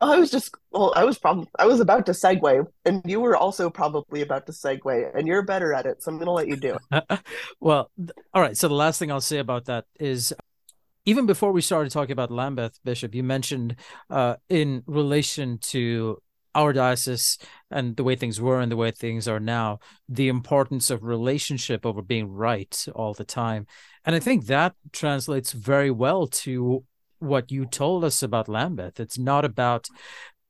[0.00, 3.36] I was just well, I was probably I was about to segue, and you were
[3.36, 6.48] also probably about to segue, and you're better at it, so I'm going to let
[6.48, 7.20] you do it.
[7.60, 7.90] well,
[8.34, 8.56] all right.
[8.56, 10.34] So the last thing I'll say about that is
[11.04, 13.76] even before we started talking about Lambeth, Bishop, you mentioned
[14.10, 16.18] uh, in relation to
[16.54, 17.38] our diocese
[17.70, 19.78] and the way things were and the way things are now,
[20.08, 23.66] the importance of relationship over being right all the time.
[24.04, 26.84] And I think that translates very well to
[27.18, 28.98] what you told us about Lambeth.
[29.00, 29.88] It's not about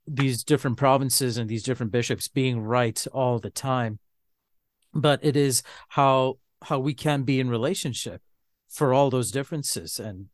[0.06, 3.98] these different provinces and these different bishops being right all the time,
[4.92, 8.22] but it is how how we can be in relationship
[8.68, 10.26] for all those differences and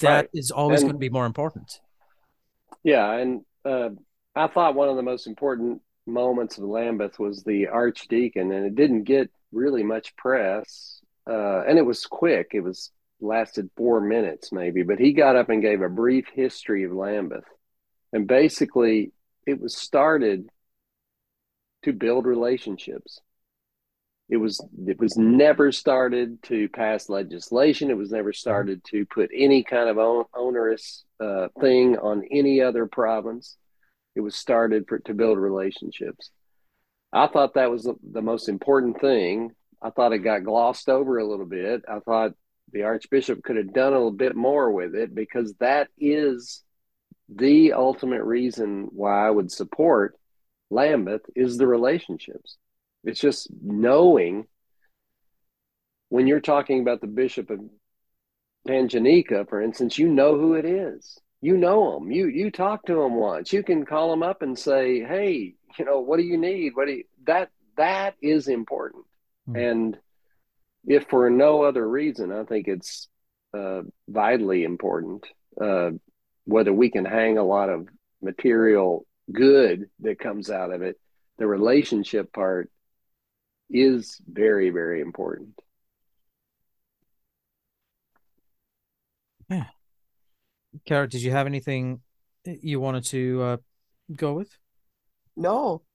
[0.00, 0.28] that right.
[0.32, 1.80] is always and, going to be more important.
[2.84, 3.90] Yeah, and uh,
[4.34, 8.74] I thought one of the most important moments of Lambeth was the archdeacon, and it
[8.74, 12.50] didn't get really much press, uh, and it was quick.
[12.52, 16.84] It was lasted four minutes maybe, but he got up and gave a brief history
[16.84, 17.44] of Lambeth,
[18.12, 19.12] and basically
[19.46, 20.48] it was started
[21.84, 23.20] to build relationships.
[24.28, 27.90] It was it was never started to pass legislation.
[27.90, 32.62] It was never started to put any kind of on, onerous uh, thing on any
[32.62, 33.56] other province.
[34.14, 36.30] It was started for, to build relationships.
[37.12, 39.52] I thought that was the, the most important thing.
[39.82, 41.82] I thought it got glossed over a little bit.
[41.88, 42.32] I thought
[42.72, 46.62] the Archbishop could have done a little bit more with it because that is
[47.28, 50.16] the ultimate reason why I would support
[50.70, 52.56] Lambeth is the relationships.
[53.04, 54.46] It's just knowing
[56.08, 57.60] when you're talking about the Bishop of
[58.66, 61.18] Tanganyika, for instance, you know who it is.
[61.42, 62.10] You know them.
[62.10, 63.52] You you talk to them once.
[63.52, 66.74] You can call them up and say, "Hey, you know, what do you need?
[66.74, 69.04] What do you?" That that is important.
[69.48, 69.58] Mm-hmm.
[69.58, 69.98] And
[70.86, 73.08] if for no other reason, I think it's
[73.52, 75.26] uh, vitally important
[75.60, 75.90] uh,
[76.44, 77.88] whether we can hang a lot of
[78.20, 80.98] material good that comes out of it.
[81.38, 82.70] The relationship part
[83.70, 85.58] is very, very important.
[89.48, 89.64] Yeah.
[90.86, 92.00] Kara, did you have anything
[92.44, 93.56] you wanted to uh,
[94.14, 94.50] go with?
[95.36, 95.82] No.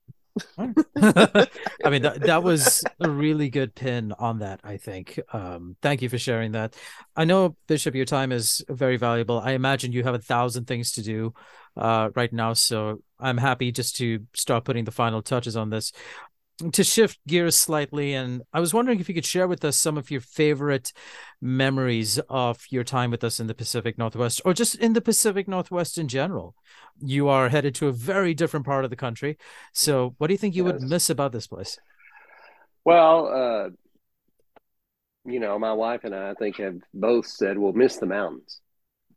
[0.57, 5.19] I mean that that was a really good pin on that, I think.
[5.33, 6.75] Um, thank you for sharing that.
[7.15, 9.39] I know Bishop, your time is very valuable.
[9.39, 11.33] I imagine you have a thousand things to do
[11.75, 15.91] uh, right now, so I'm happy just to start putting the final touches on this
[16.71, 19.97] to shift gears slightly, and I was wondering if you could share with us some
[19.97, 20.91] of your favorite
[21.41, 25.47] memories of your time with us in the Pacific Northwest, or just in the Pacific
[25.47, 26.55] Northwest in general.
[26.99, 29.37] You are headed to a very different part of the country,
[29.73, 30.73] so what do you think you yes.
[30.73, 31.77] would miss about this place?
[32.83, 33.69] Well, uh,
[35.25, 38.61] you know, my wife and I, I think, have both said we'll miss the mountains.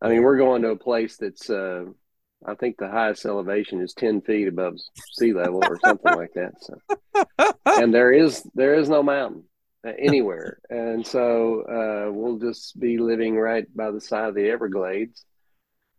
[0.02, 1.84] I mean, we're going to a place that's uh,
[2.44, 4.78] I think the highest elevation is ten feet above
[5.12, 6.52] sea level or something like that.
[6.60, 9.44] So, and there is there is no mountain
[9.84, 15.24] anywhere, and so uh, we'll just be living right by the side of the Everglades,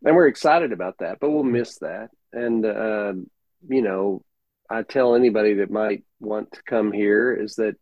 [0.04, 1.20] and we're excited about that.
[1.20, 3.14] But we'll miss that, and uh,
[3.68, 4.24] you know,
[4.70, 7.76] I tell anybody that might want to come here is that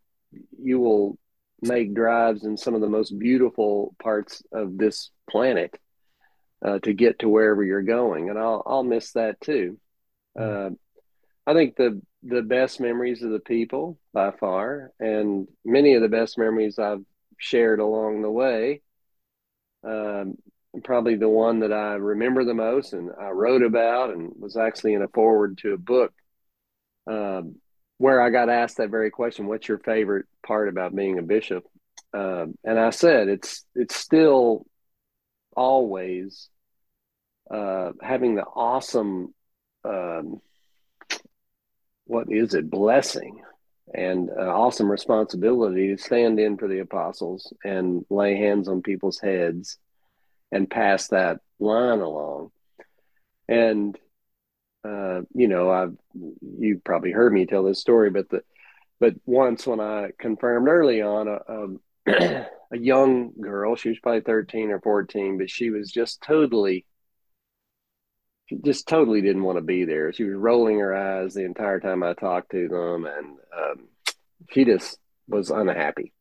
[0.61, 1.17] you will
[1.61, 5.77] make drives in some of the most beautiful parts of this planet
[6.63, 9.77] uh, to get to wherever you're going, and I'll I'll miss that too.
[10.37, 10.73] Mm-hmm.
[10.73, 10.77] Uh,
[11.49, 16.09] I think the the best memories of the people by far, and many of the
[16.09, 17.03] best memories I've
[17.37, 18.81] shared along the way.
[19.83, 20.35] Um,
[20.83, 24.93] probably the one that I remember the most, and I wrote about, and was actually
[24.93, 26.13] in a forward to a book
[27.07, 27.55] um,
[27.97, 31.63] where I got asked that very question: "What's your favorite part about being a bishop?"
[32.13, 34.65] Um, and I said, "It's it's still
[35.59, 36.49] always
[37.51, 39.33] uh, having the awesome,
[39.83, 40.39] um,
[42.05, 43.41] what is it, blessing
[43.93, 49.19] and uh, awesome responsibility to stand in for the apostles and lay hands on people's
[49.19, 49.77] heads
[50.49, 52.51] and pass that line along.
[53.49, 53.97] And
[54.85, 55.97] uh, you know, I've
[56.57, 58.43] you probably heard me tell this story, but the
[59.01, 61.65] but once when I confirmed early on a,
[62.71, 63.75] a young girl.
[63.75, 66.85] She was probably 13 or 14, but she was just totally,
[68.47, 70.13] she just totally didn't want to be there.
[70.13, 73.87] She was rolling her eyes the entire time I talked to them, and um,
[74.51, 74.97] she just
[75.27, 76.13] was unhappy.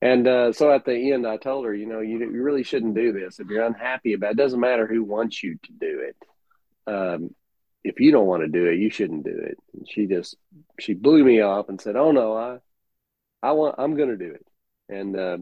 [0.00, 2.94] And uh, so at the end, I told her, you know, you, you really shouldn't
[2.94, 3.40] do this.
[3.40, 6.92] If you're unhappy about it, it doesn't matter who wants you to do it.
[6.92, 7.34] Um,
[7.82, 9.58] if you don't want to do it, you shouldn't do it.
[9.74, 10.36] And she just,
[10.78, 12.58] she blew me off and said, oh no, I,
[13.42, 14.46] I want, I'm going to do it
[14.88, 15.38] and uh,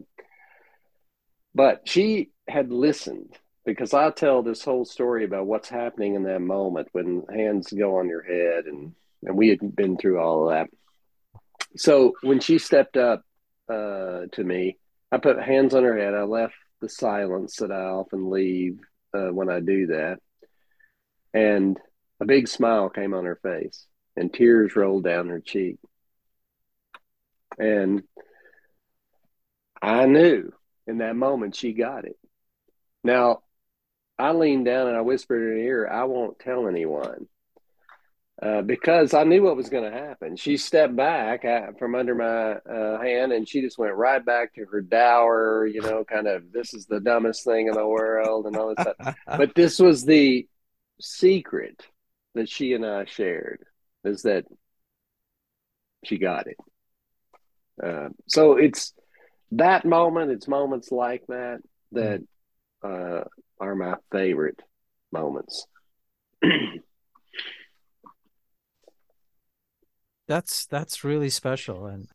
[1.55, 3.35] but she had listened
[3.65, 7.97] because I tell this whole story about what's happening in that moment when hands go
[7.97, 8.93] on your head and
[9.23, 10.69] and we had been through all of that.
[11.75, 13.23] So when she stepped up
[13.69, 14.77] uh, to me,
[15.11, 16.13] I put hands on her head.
[16.13, 18.79] I left the silence that I often leave
[19.13, 20.19] uh, when I do that,
[21.33, 21.77] and
[22.19, 23.85] a big smile came on her face,
[24.15, 25.77] and tears rolled down her cheek.
[27.57, 28.03] And
[29.81, 30.51] I knew
[30.85, 32.17] in that moment she got it.
[33.03, 33.41] Now,
[34.19, 37.27] I leaned down and I whispered in her ear, I won't tell anyone.
[38.39, 40.35] Uh, because I knew what was going to happen.
[40.35, 44.53] She stepped back uh, from under my uh, hand and she just went right back
[44.53, 48.45] to her dour, you know, kind of this is the dumbest thing in the world
[48.45, 49.15] and all this stuff.
[49.25, 50.47] but this was the
[51.01, 51.83] secret
[52.35, 53.65] that she and I shared
[54.03, 54.45] is that
[56.03, 56.57] she got it.
[57.83, 58.93] Uh, so it's
[59.51, 61.59] that moment, it's moments like that
[61.91, 62.21] that
[62.83, 63.23] uh,
[63.59, 64.59] are my favorite
[65.11, 65.65] moments.
[70.27, 72.07] that's that's really special, and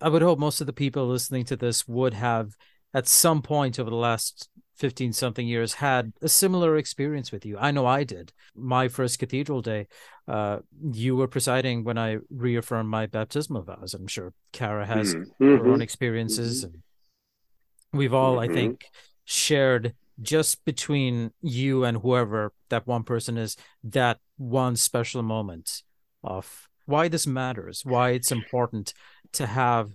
[0.00, 2.52] I would hope most of the people listening to this would have,
[2.94, 4.48] at some point over the last
[4.78, 7.58] 15 something years had a similar experience with you.
[7.58, 8.32] I know I did.
[8.54, 9.88] My first cathedral day,
[10.26, 10.58] uh,
[10.92, 13.94] you were presiding when I reaffirmed my baptismal vows.
[13.94, 15.44] I'm sure Kara has mm-hmm.
[15.44, 15.82] her own mm-hmm.
[15.82, 16.64] experiences.
[16.64, 17.98] Mm-hmm.
[17.98, 18.50] We've all, mm-hmm.
[18.50, 18.84] I think,
[19.24, 25.82] shared just between you and whoever that one person is, that one special moment
[26.22, 28.94] of why this matters, why it's important
[29.32, 29.90] to have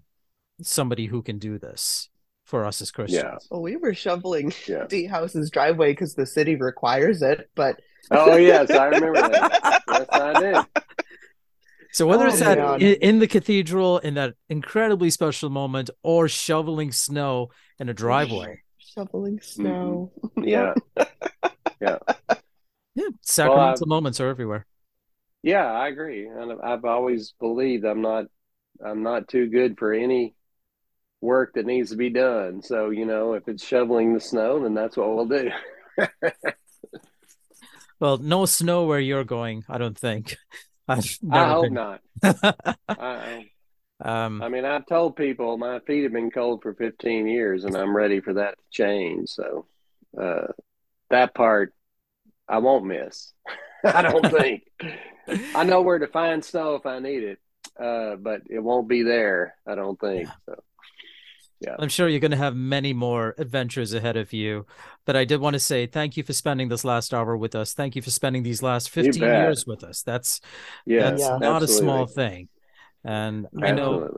[0.62, 2.10] somebody who can do this
[2.46, 3.24] for us as Christians.
[3.24, 3.38] Yeah.
[3.50, 4.86] Well, we were shoveling yeah.
[4.88, 7.80] D House's driveway because the city requires it, but
[8.12, 9.82] oh yes, I remember that.
[9.90, 10.66] yes, I did.
[11.92, 12.82] So whether Oh, it's at man.
[12.82, 18.62] in, in the cathedral in that incredibly special moment, or shoveling snow in a driveway,
[18.78, 19.62] Shoveling Mm-hmm.
[19.62, 20.12] snow.
[20.44, 20.74] yeah.
[21.82, 21.98] Yeah.
[22.96, 24.66] yeah, sacramental moments are everywhere.
[25.44, 26.28] Yeah, I agree.
[26.28, 28.26] And I've always believed I'm not
[28.84, 30.36] I'm not too good for any
[31.24, 32.62] work that needs to be done.
[32.62, 35.50] So, you know, if it's shoveling the snow, then that's what we'll do.
[38.04, 40.36] Well, no snow where you're going, I don't think.
[40.90, 41.00] I
[41.32, 41.74] hope been.
[41.74, 42.02] not.
[42.90, 43.46] I,
[44.04, 47.78] um, I mean, I've told people my feet have been cold for 15 years and
[47.78, 49.30] I'm ready for that to change.
[49.30, 49.68] So,
[50.20, 50.48] uh,
[51.12, 51.74] that part
[52.50, 53.32] I won't miss.
[53.86, 54.64] I don't think.
[55.56, 57.40] I know where to find snow if I need it,
[57.80, 59.56] uh, but it won't be there.
[59.66, 60.28] I don't think.
[60.46, 60.62] So,
[61.80, 64.66] I'm sure you're going to have many more adventures ahead of you.
[65.06, 67.74] But I did want to say thank you for spending this last hour with us.
[67.74, 70.02] Thank you for spending these last 15 years with us.
[70.04, 70.42] That's
[70.86, 71.38] yeah, that's Yeah.
[71.38, 72.50] not a small thing.
[73.04, 74.10] And I know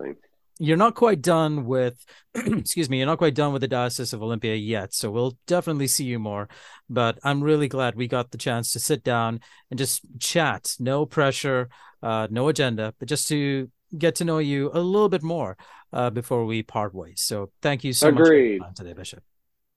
[0.60, 2.04] you're not quite done with
[2.36, 4.94] excuse me, you're not quite done with the Diocese of Olympia yet.
[4.94, 6.48] So we'll definitely see you more.
[6.90, 10.76] But I'm really glad we got the chance to sit down and just chat.
[10.80, 11.70] No pressure,
[12.02, 15.58] uh, no agenda, but just to get to know you a little bit more
[15.96, 17.22] uh, before we part ways.
[17.22, 18.50] So thank you so much for Agreed.
[18.56, 19.24] your time today, Bishop.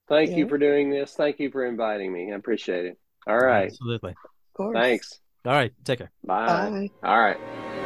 [0.09, 1.15] Thank you for doing this.
[1.15, 2.33] Thank you for inviting me.
[2.33, 2.99] I appreciate it.
[3.27, 3.67] All right.
[3.67, 4.11] Absolutely.
[4.11, 4.75] Of course.
[4.75, 5.21] Thanks.
[5.45, 5.73] All right.
[5.85, 6.11] Take care.
[6.25, 6.47] Bye.
[6.47, 6.91] Bye.
[7.03, 7.78] All right.